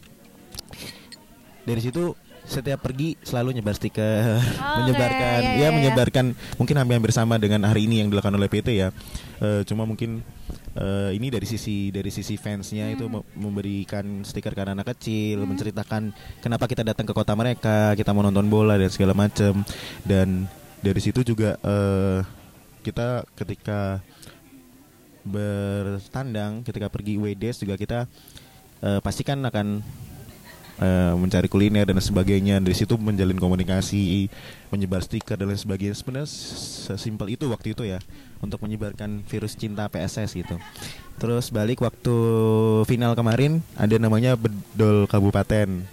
Dari 1.65 1.81
situ 1.85 2.17
setiap 2.41 2.83
pergi 2.83 3.15
selalu 3.21 3.61
nyebar 3.61 3.77
stiker, 3.77 4.41
menyebarkan, 4.83 5.41
iya, 5.45 5.53
ya 5.55 5.57
iya, 5.61 5.69
iya. 5.69 5.77
menyebarkan 5.77 6.35
mungkin 6.57 6.75
hampir 6.81 6.99
bersama 6.99 7.37
dengan 7.37 7.63
hari 7.69 7.85
ini 7.87 8.03
yang 8.03 8.09
dilakukan 8.11 8.35
oleh 8.35 8.49
PT 8.49 8.69
ya. 8.75 8.89
Eh, 9.39 9.63
cuma 9.69 9.85
mungkin 9.85 10.25
eh, 10.75 11.11
ini 11.15 11.29
dari 11.31 11.47
sisi 11.47 11.93
dari 11.93 12.09
sisi 12.09 12.35
fansnya 12.41 12.91
itu 12.91 13.07
Hmm. 13.07 13.21
me- 13.21 13.29
memberikan 13.37 14.25
stiker 14.25 14.57
ke 14.57 14.65
anak 14.65 14.89
kecil, 14.97 15.45
menceritakan 15.45 16.11
kenapa 16.41 16.65
kita 16.67 16.83
datang 16.83 17.05
ke 17.05 17.13
kota 17.15 17.37
mereka, 17.37 17.93
kita 17.95 18.11
mau 18.17 18.25
nonton 18.25 18.49
bola 18.49 18.81
dan 18.81 18.89
segala 18.91 19.13
macam. 19.13 19.63
Dan 20.03 20.49
dari 20.81 21.01
situ 21.05 21.21
juga 21.23 21.61
eh, 21.61 22.25
kita 22.81 23.29
ketika 23.37 24.01
bertandang, 25.25 26.65
ketika 26.65 26.89
pergi 26.89 27.21
WDS 27.21 27.65
juga 27.65 27.77
kita 27.77 28.09
eh, 28.81 29.01
pastikan 29.05 29.41
akan 29.45 29.85
eh, 30.81 31.15
mencari 31.15 31.49
kuliner 31.49 31.85
dan 31.89 32.01
sebagainya. 32.01 32.59
Dari 32.59 32.77
situ 32.77 32.97
menjalin 32.97 33.37
komunikasi 33.37 34.29
menyebar 34.73 35.05
stiker 35.05 35.37
dan 35.37 35.53
lain 35.53 35.61
sebagainya. 35.61 35.97
Sebenarnya 35.97 36.29
sesimpel 36.91 37.37
itu 37.37 37.49
waktu 37.53 37.77
itu 37.77 37.85
ya 37.85 38.01
untuk 38.41 38.61
menyebarkan 38.65 39.23
virus 39.29 39.55
cinta 39.55 39.87
PSS 39.87 40.37
gitu. 40.37 40.57
Terus 41.21 41.53
balik 41.53 41.85
waktu 41.85 42.17
final 42.89 43.13
kemarin 43.13 43.61
ada 43.77 43.97
namanya 44.01 44.35
bedol 44.35 45.05
kabupaten. 45.05 45.85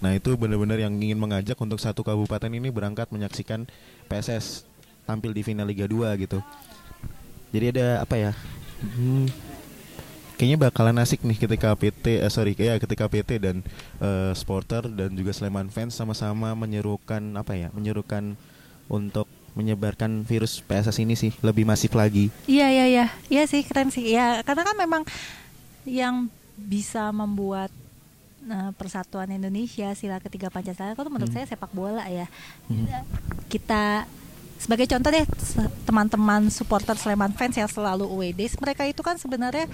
Nah 0.00 0.12
itu 0.12 0.36
benar-benar 0.36 0.80
yang 0.80 0.92
ingin 1.00 1.20
mengajak 1.20 1.56
untuk 1.60 1.80
satu 1.80 2.04
kabupaten 2.04 2.48
ini 2.52 2.68
berangkat 2.72 3.08
menyaksikan 3.12 3.68
PSS 4.08 4.68
tampil 5.04 5.36
di 5.36 5.44
final 5.44 5.68
Liga 5.68 5.84
2 5.84 6.16
gitu 6.16 6.40
jadi 7.54 7.66
ada 7.70 7.86
apa 8.02 8.14
ya 8.18 8.32
hmm, 8.82 9.30
kayaknya 10.34 10.58
bakalan 10.58 10.98
asik 10.98 11.22
nih 11.22 11.38
ketika 11.38 11.70
PT 11.72 12.18
eh, 12.18 12.26
sorry 12.26 12.52
kayak 12.52 12.82
ketika 12.82 13.06
PT 13.06 13.38
dan 13.38 13.62
eh, 14.02 14.34
supporter 14.34 14.90
dan 14.90 15.14
juga 15.14 15.30
Sleman 15.30 15.70
fans 15.70 15.94
sama-sama 15.94 16.50
menyerukan 16.52 17.22
apa 17.38 17.54
ya 17.54 17.70
menyerukan 17.70 18.34
untuk 18.90 19.24
menyebarkan 19.54 20.26
virus 20.26 20.58
PSS 20.60 20.98
ini 20.98 21.14
sih 21.14 21.30
lebih 21.38 21.62
masif 21.62 21.94
lagi 21.94 22.26
Iya 22.44 22.66
iya 22.68 22.84
iya, 22.90 23.06
iya 23.30 23.42
sih 23.46 23.62
keren 23.62 23.94
sih. 23.94 24.02
Ya 24.10 24.42
karena 24.42 24.66
kan 24.66 24.74
memang 24.74 25.02
yang 25.86 26.26
bisa 26.58 27.14
membuat 27.14 27.70
eh, 28.44 28.70
persatuan 28.74 29.30
Indonesia 29.30 29.94
sila 29.94 30.18
ketiga 30.18 30.50
Pancasila 30.50 30.90
itu 30.90 31.06
menurut 31.06 31.30
Hmm. 31.30 31.38
saya 31.38 31.46
sepak 31.46 31.70
bola 31.70 32.02
ya. 32.10 32.26
Hmm. 32.66 32.90
Kita 33.46 34.10
sebagai 34.64 34.88
contoh 34.88 35.12
deh 35.12 35.28
teman-teman 35.84 36.48
supporter 36.48 36.96
Sleman 36.96 37.36
fans 37.36 37.60
yang 37.60 37.68
selalu 37.68 38.08
away 38.08 38.32
days 38.32 38.56
mereka 38.56 38.88
itu 38.88 39.04
kan 39.04 39.20
sebenarnya 39.20 39.68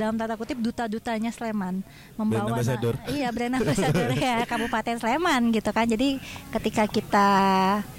dalam 0.00 0.16
tanda 0.16 0.40
kutip 0.40 0.56
duta-dutanya 0.56 1.28
Sleman. 1.28 1.84
Membawa 2.16 2.48
Brand 2.48 2.56
ambassador. 2.56 2.94
iya 3.12 3.28
brand 3.28 3.60
ambassador 3.60 4.08
ya 4.16 4.42
Kabupaten 4.50 4.96
Sleman 4.96 5.52
gitu 5.52 5.70
kan. 5.76 5.84
Jadi 5.84 6.16
ketika 6.56 6.88
kita 6.88 7.28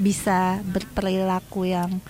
bisa 0.01 0.57
berperilaku 0.65 1.69
yang 1.69 2.01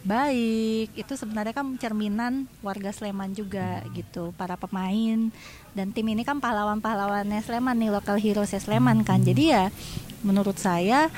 baik 0.00 0.96
itu 0.96 1.12
sebenarnya 1.16 1.56
kan 1.56 1.76
cerminan 1.80 2.44
warga 2.60 2.92
Sleman 2.92 3.32
juga 3.32 3.80
gitu. 3.96 4.36
Para 4.36 4.60
pemain 4.60 5.32
dan 5.72 5.88
tim 5.96 6.04
ini 6.04 6.20
kan 6.20 6.36
pahlawan-pahlawannya 6.36 7.40
Sleman 7.40 7.80
nih 7.80 7.88
local 7.96 8.20
heroes 8.20 8.52
Sleman 8.52 9.08
kan. 9.08 9.24
Jadi 9.24 9.56
ya 9.56 9.72
menurut 10.20 10.60
saya 10.60 11.08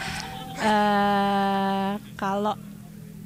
eh 0.63 1.93
kalau 2.15 2.55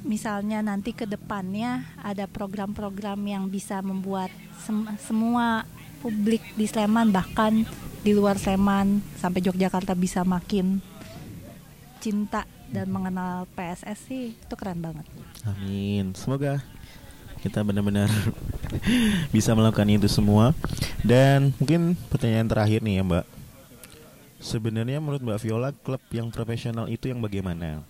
misalnya 0.01 0.63
nanti 0.63 0.95
ke 0.95 1.05
depannya 1.05 1.85
ada 2.01 2.25
program-program 2.25 3.19
yang 3.27 3.45
bisa 3.51 3.83
membuat 3.83 4.31
sem- 4.63 4.87
semua 5.03 5.67
publik 5.99 6.41
di 6.55 6.65
Sleman 6.65 7.11
bahkan 7.11 7.65
di 8.01 8.11
luar 8.15 8.39
Sleman 8.39 9.03
sampai 9.19 9.43
Yogyakarta 9.43 9.93
bisa 9.97 10.23
makin 10.23 10.79
cinta 11.99 12.47
dan 12.71 12.87
mengenal 12.87 13.47
PSS 13.55 13.99
sih 14.07 14.25
itu 14.35 14.53
keren 14.55 14.79
banget. 14.79 15.05
Amin. 15.43 16.11
Semoga 16.15 16.63
kita 17.41 17.63
benar-benar 17.63 18.11
bisa 19.35 19.55
melakukan 19.55 19.87
itu 19.87 20.07
semua. 20.07 20.51
Dan 21.03 21.55
mungkin 21.59 21.95
pertanyaan 22.11 22.47
terakhir 22.47 22.79
nih 22.83 23.01
ya 23.01 23.03
Mbak. 23.03 23.25
Sebenarnya 24.37 25.01
menurut 25.01 25.21
Mbak 25.25 25.39
Viola 25.41 25.69
klub 25.73 26.01
yang 26.13 26.29
profesional 26.29 26.85
itu 26.85 27.09
yang 27.09 27.17
bagaimana? 27.25 27.81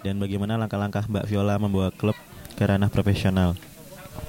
Dan 0.00 0.22
bagaimana 0.22 0.54
langkah-langkah 0.54 1.10
Mbak 1.10 1.26
Viola 1.26 1.58
membawa 1.58 1.90
klub 1.90 2.14
ke 2.54 2.62
ranah 2.62 2.86
profesional? 2.86 3.58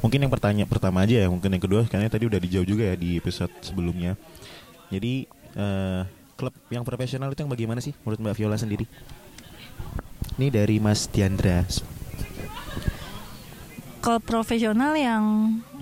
Mungkin 0.02 0.26
yang 0.26 0.34
pertanyaan 0.34 0.70
pertama 0.70 1.06
aja 1.06 1.22
ya, 1.22 1.28
mungkin 1.30 1.54
yang 1.54 1.62
kedua 1.62 1.86
karena 1.86 2.10
tadi 2.10 2.26
udah 2.26 2.42
dijawab 2.42 2.66
juga 2.66 2.84
ya 2.90 2.96
di 2.98 3.22
episode 3.22 3.54
sebelumnya. 3.62 4.18
Jadi 4.90 5.30
eh, 5.56 6.02
klub 6.36 6.58
yang 6.74 6.82
profesional 6.82 7.30
itu 7.30 7.46
yang 7.46 7.54
bagaimana 7.54 7.86
sih 7.86 7.94
menurut 8.02 8.18
Mbak 8.18 8.36
Viola 8.42 8.58
sendiri? 8.58 8.90
Ini 10.42 10.50
dari 10.50 10.82
Mas 10.82 11.06
Diandra. 11.06 11.70
Klub 14.02 14.26
profesional 14.26 14.98
yang 14.98 15.24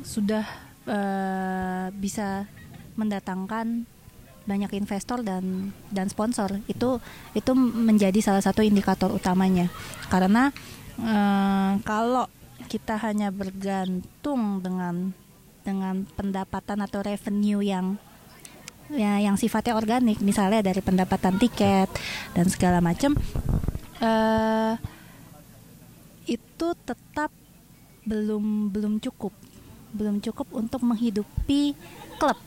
sudah 0.04 0.44
eh, 0.84 1.88
bisa 1.96 2.44
mendatangkan 3.00 3.88
banyak 4.50 4.74
investor 4.74 5.22
dan 5.22 5.70
dan 5.94 6.10
sponsor. 6.10 6.50
Itu 6.66 6.98
itu 7.38 7.52
menjadi 7.54 8.18
salah 8.26 8.42
satu 8.42 8.66
indikator 8.66 9.14
utamanya. 9.14 9.70
Karena 10.10 10.50
eh, 10.98 11.72
kalau 11.86 12.26
kita 12.66 12.98
hanya 13.06 13.30
bergantung 13.30 14.66
dengan 14.66 15.14
dengan 15.62 16.10
pendapatan 16.18 16.82
atau 16.82 17.06
revenue 17.06 17.62
yang 17.62 18.02
ya 18.90 19.22
yang 19.22 19.38
sifatnya 19.38 19.78
organik 19.78 20.18
misalnya 20.26 20.66
dari 20.66 20.82
pendapatan 20.82 21.38
tiket 21.38 21.86
dan 22.34 22.50
segala 22.50 22.82
macam 22.82 23.14
eh 24.02 24.74
itu 26.30 26.68
tetap 26.86 27.34
belum 28.06 28.70
belum 28.74 28.94
cukup. 29.02 29.34
Belum 29.90 30.22
cukup 30.22 30.46
untuk 30.54 30.86
menghidupi 30.86 31.74
klub 32.22 32.38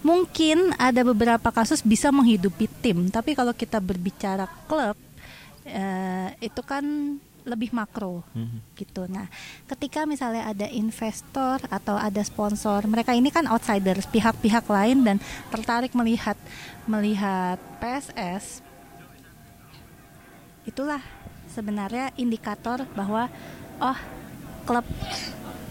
mungkin 0.00 0.72
ada 0.80 1.04
beberapa 1.04 1.52
kasus 1.52 1.84
bisa 1.84 2.08
menghidupi 2.08 2.66
tim 2.80 3.12
tapi 3.12 3.36
kalau 3.36 3.52
kita 3.52 3.76
berbicara 3.78 4.48
klub 4.64 4.96
eh, 5.64 6.28
itu 6.40 6.60
kan 6.64 6.82
lebih 7.40 7.72
makro 7.72 8.20
Mhm. 8.36 8.76
gitu. 8.76 9.08
Nah, 9.08 9.24
ketika 9.64 10.04
misalnya 10.04 10.44
ada 10.44 10.68
investor 10.68 11.56
atau 11.72 11.96
ada 11.96 12.20
sponsor, 12.20 12.84
mereka 12.84 13.16
ini 13.16 13.32
kan 13.32 13.48
outsiders, 13.48 14.04
pihak-pihak 14.04 14.68
lain 14.68 15.00
dan 15.08 15.16
tertarik 15.48 15.96
melihat 15.96 16.36
melihat 16.84 17.56
PSS. 17.80 18.60
Itulah 20.68 21.00
sebenarnya 21.50 22.12
indikator 22.20 22.84
bahwa 22.92 23.32
oh, 23.80 23.98
klub 24.68 24.84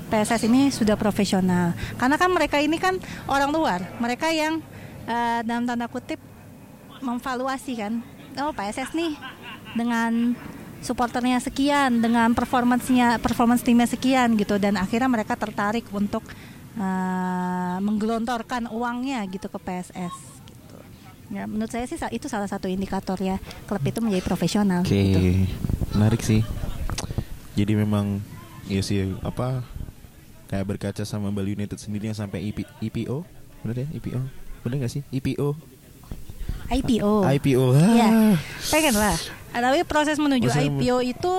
PSS 0.10 0.50
ini 0.50 0.74
sudah 0.74 0.98
profesional. 0.98 1.78
Karena 1.96 2.18
kan 2.18 2.34
mereka 2.34 2.58
ini 2.58 2.82
kan 2.82 2.98
orang 3.30 3.54
luar, 3.54 3.80
mereka 4.02 4.34
yang 4.34 4.60
eh, 5.06 5.40
dalam 5.46 5.70
tanda 5.70 5.86
kutip 5.86 6.18
memvaluasi 7.00 7.80
kan, 7.80 8.02
oh 8.42 8.52
PSS 8.52 8.92
nih 8.98 9.14
dengan 9.78 10.36
supporternya 10.82 11.40
sekian, 11.40 12.02
dengan 12.02 12.34
performancenya, 12.34 13.22
performance 13.22 13.64
timnya 13.64 13.88
sekian 13.88 14.36
gitu, 14.36 14.58
dan 14.58 14.76
akhirnya 14.82 15.08
mereka 15.08 15.38
tertarik 15.38 15.86
untuk 15.94 16.26
eh, 16.76 17.78
menggelontorkan 17.80 18.68
uangnya 18.74 19.24
gitu 19.30 19.48
ke 19.48 19.60
PSS. 19.62 20.16
Gitu. 20.50 20.78
Ya, 21.30 21.46
menurut 21.46 21.70
saya 21.70 21.86
sih 21.86 22.02
itu 22.10 22.26
salah 22.26 22.50
satu 22.50 22.66
indikator 22.66 23.22
ya 23.22 23.38
klub 23.70 23.86
itu 23.86 24.02
menjadi 24.02 24.26
profesional. 24.26 24.82
Oke, 24.82 24.98
gitu. 24.98 25.22
menarik 25.94 26.26
sih. 26.26 26.42
Jadi 27.54 27.76
memang 27.76 28.24
ya 28.72 28.80
sih 28.86 29.18
apa 29.26 29.66
kayak 30.50 30.66
berkaca 30.66 31.04
sama 31.04 31.30
Bali 31.30 31.54
United 31.54 31.78
sendiri 31.78 32.10
yang 32.10 32.18
sampai 32.18 32.42
IP, 32.44 32.66
IPO, 32.82 33.22
bener 33.62 33.86
ya 33.86 33.88
IPO, 33.94 34.20
bener 34.60 34.76
gak 34.82 34.92
sih 34.92 35.02
IPO? 35.10 35.54
IPO. 36.70 37.26
IPO, 37.28 37.66
Iya. 37.74 38.08
ah. 38.08 38.36
Pengen 38.68 38.94
lah. 38.94 39.18
Tapi 39.50 39.82
proses 39.84 40.18
menuju 40.18 40.46
Proses- 40.46 40.66
IPO 40.68 40.98
itu 41.04 41.34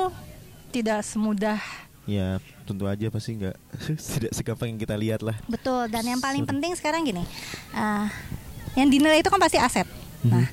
tidak 0.71 1.03
semudah 1.03 1.59
ya 2.05 2.39
tentu 2.63 2.87
aja 2.87 3.07
pasti 3.07 3.35
nggak 3.37 3.55
tidak 4.15 4.33
segampang 4.33 4.67
yang 4.69 4.81
kita 4.81 4.95
lihat 4.95 5.21
lah. 5.21 5.35
Betul. 5.45 5.87
Dan 5.87 6.07
yang 6.09 6.19
paling 6.19 6.43
penting 6.43 6.75
sekarang 6.75 7.03
gini, 7.03 7.23
eh, 7.73 8.07
yang 8.75 8.87
dinilai 8.87 9.19
itu 9.19 9.27
kan 9.27 9.39
pasti 9.39 9.59
aset. 9.59 9.87
Mhm. 10.21 10.31
Nah, 10.31 10.47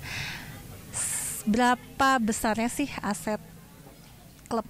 s- 0.92 1.42
berapa 1.44 2.10
besarnya 2.20 2.68
sih 2.68 2.90
aset 3.00 3.42
klub? 4.46 4.66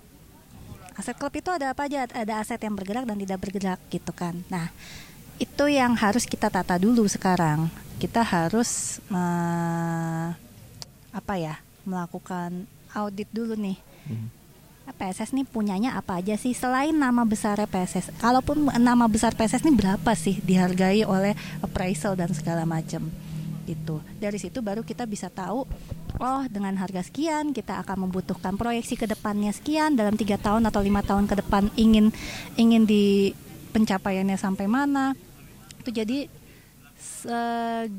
Aset 0.97 1.13
klub 1.13 1.29
itu 1.37 1.53
ada 1.53 1.77
apa 1.77 1.85
aja? 1.85 2.09
Ada 2.09 2.41
aset 2.41 2.57
yang 2.57 2.73
bergerak 2.73 3.05
dan 3.05 3.17
tidak 3.21 3.37
bergerak 3.37 3.79
gitu 3.93 4.09
kan. 4.17 4.41
Nah, 4.49 4.73
itu 5.37 5.69
yang 5.69 5.93
harus 5.93 6.25
kita 6.25 6.49
tata 6.49 6.81
dulu 6.81 7.05
sekarang. 7.05 7.69
Kita 8.01 8.25
harus 8.25 8.97
eh, 9.13 10.27
apa 11.13 11.33
ya? 11.37 11.61
Melakukan 11.85 12.65
audit 12.97 13.29
dulu 13.29 13.53
nih. 13.53 13.77
Mhm. 14.09 14.27
PSS 14.97 15.35
nih 15.35 15.43
punyanya 15.43 15.99
apa 15.99 16.17
aja 16.17 16.39
sih 16.39 16.55
selain 16.55 16.95
nama 16.95 17.27
besar 17.27 17.59
PSS? 17.59 18.17
Kalaupun 18.17 18.71
nama 18.79 19.05
besar 19.05 19.35
PSS 19.35 19.67
ini 19.67 19.75
berapa 19.75 20.11
sih 20.17 20.39
dihargai 20.41 21.03
oleh 21.03 21.35
appraisal 21.59 22.15
dan 22.15 22.31
segala 22.31 22.63
macam 22.63 23.11
gitu. 23.67 23.99
Dari 24.15 24.39
situ 24.39 24.63
baru 24.63 24.87
kita 24.87 25.03
bisa 25.03 25.27
tahu 25.27 25.67
oh 26.17 26.43
dengan 26.47 26.73
harga 26.79 27.03
sekian 27.03 27.51
kita 27.51 27.83
akan 27.83 28.07
membutuhkan 28.07 28.55
proyeksi 28.55 28.95
ke 28.95 29.05
depannya 29.05 29.51
sekian 29.51 29.99
dalam 29.99 30.15
tiga 30.15 30.39
tahun 30.39 30.65
atau 30.71 30.79
lima 30.79 31.03
tahun 31.03 31.27
ke 31.27 31.43
depan 31.43 31.69
ingin 31.75 32.15
ingin 32.55 32.87
di 32.87 33.35
pencapaiannya 33.75 34.39
sampai 34.39 34.65
mana. 34.71 35.13
Itu 35.83 35.91
jadi 35.91 36.31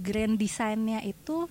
grand 0.02 0.34
desainnya 0.40 1.04
itu 1.04 1.44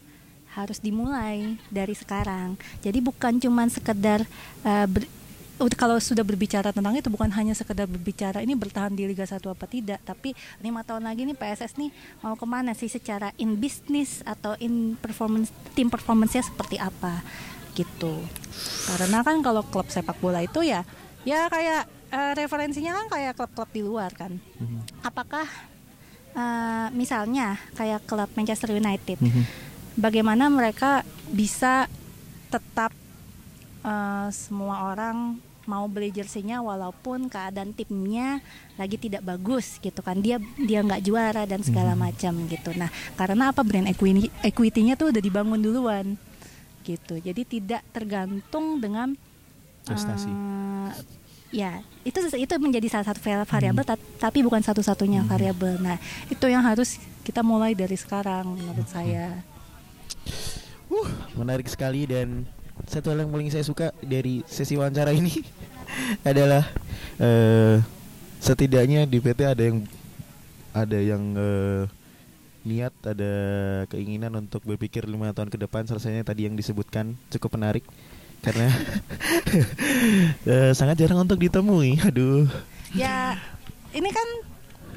harus 0.58 0.82
dimulai 0.82 1.62
dari 1.70 1.94
sekarang. 1.94 2.58
Jadi 2.82 2.98
bukan 2.98 3.38
cuman 3.38 3.70
sekedar 3.70 4.26
udah 4.66 5.17
kalau 5.74 5.98
sudah 5.98 6.22
berbicara 6.22 6.70
tentang 6.70 6.94
itu 6.94 7.10
bukan 7.10 7.34
hanya 7.34 7.58
sekedar 7.58 7.90
berbicara 7.90 8.46
ini 8.46 8.54
bertahan 8.54 8.94
di 8.94 9.10
Liga 9.10 9.26
1 9.26 9.42
apa 9.42 9.66
tidak, 9.66 9.98
tapi 10.06 10.38
lima 10.62 10.86
tahun 10.86 11.10
lagi 11.10 11.26
nih 11.26 11.34
PSS 11.34 11.82
nih 11.82 11.90
mau 12.22 12.38
ke 12.38 12.46
mana 12.46 12.78
sih 12.78 12.86
secara 12.86 13.34
in 13.42 13.58
business 13.58 14.22
atau 14.22 14.54
in 14.62 14.94
performance 15.02 15.50
tim 15.74 15.90
performance-nya 15.90 16.46
seperti 16.46 16.78
apa 16.78 17.26
gitu. 17.74 18.22
Karena 18.86 19.26
kan 19.26 19.42
kalau 19.42 19.66
klub 19.66 19.90
sepak 19.90 20.22
bola 20.22 20.46
itu 20.46 20.62
ya 20.62 20.86
ya 21.26 21.50
kayak 21.50 21.90
eh, 22.14 22.34
referensinya 22.38 22.94
kan 22.94 23.06
kayak 23.18 23.34
klub-klub 23.34 23.70
di 23.74 23.82
luar 23.82 24.14
kan. 24.14 24.38
Apakah 25.02 25.50
eh, 26.38 26.88
misalnya 26.94 27.58
kayak 27.74 28.06
klub 28.06 28.30
Manchester 28.38 28.78
United 28.78 29.18
bagaimana 29.98 30.54
mereka 30.54 31.02
bisa 31.34 31.90
tetap 32.54 32.94
eh, 33.82 34.30
semua 34.30 34.94
orang 34.94 35.47
mau 35.68 35.86
beli 35.92 36.10
jersinya 36.10 36.64
walaupun 36.64 37.28
keadaan 37.28 37.76
timnya 37.76 38.40
lagi 38.80 38.96
tidak 38.96 39.22
bagus 39.22 39.78
gitu 39.78 40.00
kan. 40.00 40.18
Dia 40.24 40.40
dia 40.58 40.80
nggak 40.82 41.04
juara 41.04 41.44
dan 41.44 41.62
segala 41.62 41.94
macam 41.94 42.34
gitu. 42.48 42.72
Nah 42.74 42.88
karena 43.20 43.52
apa 43.52 43.62
brand 43.62 43.86
equity 43.92 44.32
equity-nya 44.42 44.96
tuh 44.96 45.12
udah 45.12 45.22
dibangun 45.22 45.60
duluan 45.60 46.16
gitu. 46.88 47.20
Jadi 47.20 47.44
tidak 47.44 47.84
tergantung 47.92 48.80
dengan 48.80 49.14
Prestasi. 49.84 50.28
eh, 50.32 50.92
ya 51.52 51.80
itu 52.04 52.20
itu 52.36 52.54
menjadi 52.60 52.88
salah 52.92 53.08
satu 53.12 53.20
vari- 53.24 53.48
variabel 53.48 53.84
ta- 53.84 54.00
tapi 54.20 54.40
bukan 54.44 54.64
satu-satunya 54.64 55.28
variabel. 55.28 55.80
Nah 55.84 56.00
itu 56.32 56.48
yang 56.48 56.64
harus 56.64 57.00
kita 57.28 57.44
mulai 57.44 57.76
dari 57.76 58.00
sekarang 58.00 58.56
menurut 58.56 58.88
saya. 58.88 59.44
Uh, 60.88 61.12
menarik 61.36 61.68
sekali 61.68 62.08
dan 62.08 62.48
satu 62.88 63.12
hal 63.12 63.28
yang 63.28 63.32
paling 63.32 63.52
saya 63.52 63.64
suka 63.68 63.92
dari 64.00 64.42
sesi 64.48 64.80
wawancara 64.80 65.12
ini 65.12 65.32
adalah 66.30 66.64
eh 67.20 67.84
setidaknya 68.40 69.10
di 69.10 69.18
PT 69.20 69.40
ada 69.44 69.64
yang 69.64 69.84
ada 70.72 71.00
yang 71.02 71.24
eh, 71.34 71.82
niat 72.68 72.94
ada 73.02 73.34
keinginan 73.90 74.36
untuk 74.38 74.62
berpikir 74.68 75.08
lima 75.08 75.32
tahun 75.34 75.50
ke 75.50 75.58
depan. 75.58 75.88
Selesainya 75.88 76.22
tadi 76.28 76.46
yang 76.46 76.54
disebutkan 76.54 77.16
cukup 77.34 77.58
menarik 77.58 77.84
karena 78.46 78.70
eh, 80.52 80.72
sangat 80.78 81.02
jarang 81.02 81.26
untuk 81.26 81.42
ditemui. 81.42 81.98
Aduh. 82.06 82.46
Ya 82.94 83.42
ini 83.96 84.10
kan 84.14 84.28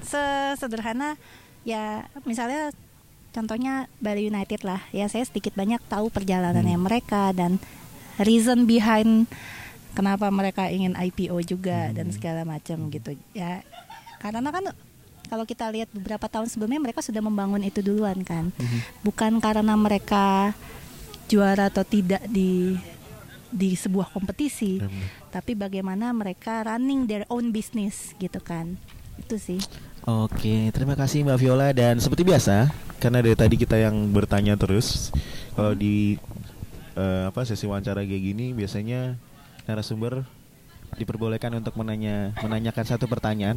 sesederhana. 0.05 1.17
Ya 1.65 2.09
misalnya 2.29 2.73
contohnya 3.33 3.89
Bali 4.03 4.29
United 4.29 4.67
lah. 4.67 4.85
Ya 4.93 5.09
saya 5.09 5.25
sedikit 5.25 5.57
banyak 5.57 5.81
tahu 5.89 6.13
perjalanannya 6.13 6.77
Hmm. 6.77 6.85
mereka 6.85 7.33
dan 7.33 7.57
reason 8.23 8.69
behind 8.69 9.27
kenapa 9.97 10.31
mereka 10.31 10.71
ingin 10.71 10.95
IPO 10.95 11.41
juga 11.45 11.91
dan 11.91 12.13
segala 12.15 12.47
macam 12.47 12.89
gitu. 12.93 13.17
Ya 13.35 13.65
karena 14.21 14.53
kan 14.53 14.71
kalau 15.31 15.47
kita 15.47 15.71
lihat 15.71 15.89
beberapa 15.95 16.27
tahun 16.27 16.51
sebelumnya 16.51 16.83
mereka 16.83 17.01
sudah 17.01 17.23
membangun 17.23 17.63
itu 17.63 17.81
duluan 17.81 18.21
kan. 18.27 18.55
Bukan 19.03 19.39
karena 19.39 19.75
mereka 19.75 20.55
juara 21.31 21.71
atau 21.71 21.87
tidak 21.87 22.27
di 22.27 22.75
di 23.51 23.75
sebuah 23.75 24.15
kompetisi 24.15 24.79
Benar. 24.79 25.35
tapi 25.35 25.59
bagaimana 25.59 26.15
mereka 26.15 26.63
running 26.63 27.11
their 27.11 27.27
own 27.27 27.51
business 27.51 28.15
gitu 28.19 28.39
kan. 28.39 28.79
Itu 29.19 29.39
sih. 29.39 29.59
Oke, 30.07 30.73
terima 30.73 30.97
kasih 30.97 31.27
Mbak 31.27 31.39
Viola. 31.39 31.69
Dan 31.77 32.01
seperti 32.01 32.25
biasa 32.25 32.73
karena 33.03 33.21
dari 33.21 33.37
tadi 33.37 33.55
kita 33.59 33.77
yang 33.77 34.11
bertanya 34.11 34.57
terus 34.57 35.13
kalau 35.55 35.77
di 35.77 36.17
eh, 36.93 37.25
apa 37.27 37.41
sesi 37.43 37.65
wawancara 37.65 38.01
kayak 38.01 38.23
gini 38.25 38.47
biasanya 38.51 39.15
narasumber 39.65 40.25
diperbolehkan 40.93 41.55
untuk 41.55 41.75
menanya 41.75 42.35
menanyakan 42.39 42.83
satu 42.85 43.07
pertanyaan 43.07 43.57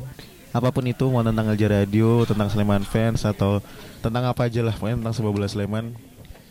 apa 0.49 0.69
pun 0.69 0.85
itu 0.85 1.07
mau 1.07 1.21
tentang 1.21 1.49
Alja 1.49 1.65
Radio, 1.67 2.21
tentang 2.23 2.45
Sleman 2.45 2.83
fans 2.83 3.23
atau 3.23 3.57
tentang 3.99 4.21
apa 4.23 4.45
aja 4.45 4.61
lah 4.61 4.71
pokoknya 4.71 5.01
tentang 5.01 5.15
sepak 5.15 5.31
bola 5.31 5.47
Sleman 5.47 5.97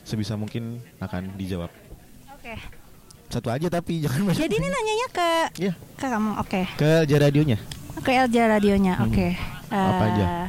sebisa 0.03 0.35
mungkin 0.35 0.83
akan 0.99 1.37
dijawab. 1.37 1.71
oke 2.33 2.55
Satu 3.29 3.49
aja 3.49 3.71
tapi 3.71 4.03
jangan 4.03 4.27
banyak. 4.27 4.42
jadi 4.42 4.55
ini 4.55 4.68
nanyanya 4.68 5.09
ke 5.09 5.29
Iya, 5.57 5.73
ke 5.95 6.05
kamu 6.05 6.31
oke 6.37 6.61
ke 6.75 6.88
Alja 7.01 7.16
Radionya. 7.21 7.59
ke 7.95 8.11
Elja 8.11 8.42
radionya 8.51 8.95
Hmm. 8.99 9.07
oke 9.07 9.29
Apa 9.71 10.05
aja? 10.05 10.25
Eh, 10.27 10.49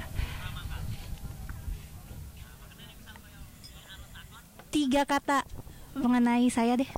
tiga 4.70 5.06
kata 5.06 5.46
mengenai 5.94 6.50
saya 6.50 6.76
deh 6.76 6.90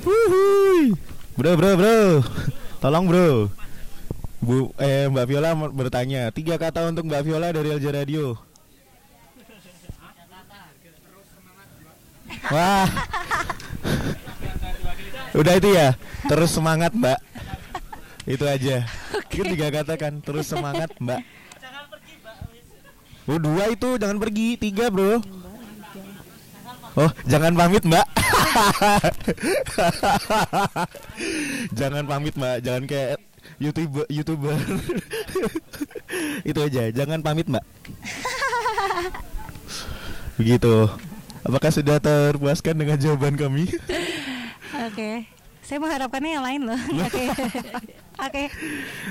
Wuhui. 0.00 0.94
Bro, 1.36 1.56
bro, 1.58 1.70
bro. 1.76 1.98
Tolong, 2.80 3.04
bro. 3.04 3.28
Bu 4.40 4.72
eh 4.80 5.04
Mbak 5.12 5.26
Viola 5.28 5.52
bertanya, 5.68 6.32
tiga 6.32 6.56
kata 6.56 6.88
untuk 6.88 7.04
Mbak 7.04 7.22
Viola 7.26 7.52
dari 7.52 7.68
Alja 7.68 7.90
Radio. 7.92 8.40
Wah. 12.48 12.88
Udah 15.36 15.54
itu 15.60 15.68
ya. 15.76 15.94
Terus 16.24 16.50
semangat, 16.56 16.96
Mbak. 16.96 17.20
Itu 18.24 18.44
aja. 18.48 18.88
Itu 19.28 19.42
tiga 19.44 19.68
kata 19.68 19.94
kan, 20.00 20.24
terus 20.24 20.48
semangat, 20.48 20.88
Mbak. 20.96 21.20
Oh, 23.28 23.38
dua 23.38 23.68
itu, 23.70 24.00
jangan 24.00 24.16
pergi. 24.16 24.56
Tiga, 24.56 24.88
bro. 24.88 25.20
Oh, 26.98 27.10
jangan 27.26 27.54
pamit, 27.54 27.82
Mbak. 27.86 28.02
jangan 31.78 32.04
pamit, 32.08 32.34
Mbak. 32.34 32.56
Jangan 32.66 32.84
kayak 32.90 33.22
YouTuber 33.62 34.06
YouTuber. 34.10 34.56
Itu 36.50 36.60
aja, 36.66 36.90
jangan 36.90 37.22
pamit, 37.22 37.46
Mbak. 37.46 37.62
Begitu. 40.40 40.90
Apakah 41.46 41.70
sudah 41.72 41.96
terpuaskan 42.02 42.76
dengan 42.76 43.00
jawaban 43.00 43.38
kami? 43.38 43.70
oke 44.86 45.10
saya 45.60 45.78
mengharapkannya 45.78 46.30
yang 46.34 46.44
lain 46.44 46.60
loh 46.66 46.80
oke 46.80 47.24
oke. 48.26 48.44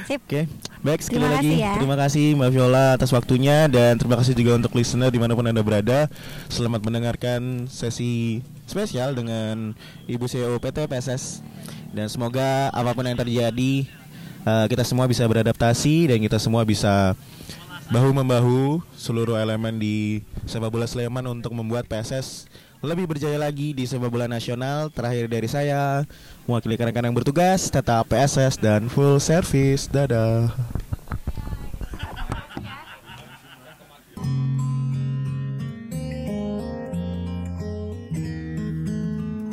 Sip. 0.05 0.19
Oke, 0.25 0.41
baik 0.81 1.01
sekali 1.01 1.21
Terima 1.25 1.35
lagi. 1.37 1.49
kasih 1.49 1.63
ya. 1.63 1.73
terima 1.77 1.95
kasih 1.97 2.25
Mbak 2.37 2.49
Viola 2.53 2.85
atas 2.95 3.09
waktunya. 3.11 3.65
Dan 3.65 3.97
terima 3.97 4.15
kasih 4.19 4.33
juga 4.37 4.57
untuk 4.57 4.73
listener 4.77 5.09
di 5.09 5.19
mana 5.19 5.33
pun 5.33 5.45
anda 5.45 5.63
berada. 5.65 6.05
Selamat 6.47 6.81
mendengarkan 6.85 7.65
sesi 7.67 8.43
spesial 8.69 9.17
dengan 9.17 9.73
Ibu 10.05 10.29
CEO 10.29 10.57
PT 10.61 10.85
PSS 10.85 11.41
dan 11.89 12.05
semoga 12.05 12.69
apa 12.69 12.93
pun 12.93 13.01
yang 13.05 13.17
terjadi 13.17 13.73
eh, 14.45 14.65
kita 14.69 14.85
semua 14.85 15.09
bisa 15.09 15.25
beradaptasi 15.25 16.13
dan 16.13 16.17
kita 16.21 16.37
semua 16.37 16.61
bisa 16.61 17.17
bahu 17.89 18.13
membahu 18.13 18.85
seluruh 18.93 19.33
elemen 19.41 19.81
di 19.81 20.21
sepak 20.45 20.69
bola 20.69 20.85
Sleman 20.85 21.25
untuk 21.25 21.57
membuat 21.57 21.89
PSS 21.89 22.45
lebih 22.79 23.11
berjaya 23.11 23.35
lagi 23.35 23.75
di 23.75 23.83
sepak 23.83 24.07
bola 24.07 24.27
nasional. 24.27 24.87
Terakhir 24.93 25.27
dari 25.27 25.47
saya, 25.51 26.07
mewakili 26.47 26.79
rekan-rekan 26.79 27.11
yang 27.11 27.17
bertugas, 27.17 27.67
tetap 27.67 28.07
PSS 28.07 28.59
dan 28.59 28.87
full 28.87 29.19
service. 29.19 29.91
Dadah. 29.91 30.51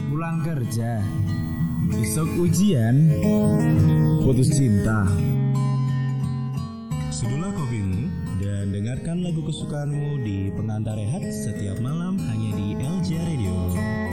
Pulang 0.07 0.39
kerja 0.47 1.03
Besok 1.87 2.51
ujian 2.51 3.15
putus 4.27 4.51
cinta. 4.55 5.07
Sedulah 7.15 7.55
kopimu 7.55 8.11
dan 8.43 8.75
dengarkan 8.75 9.23
lagu 9.23 9.43
kesukaanmu 9.47 10.23
di 10.27 10.51
pengantar 10.55 10.99
rehat 10.99 11.23
setiap 11.31 11.79
malam 11.79 12.19
hanya 12.19 12.46
di 12.87 13.17
LJ 13.17 13.25
Radio. 13.25 14.06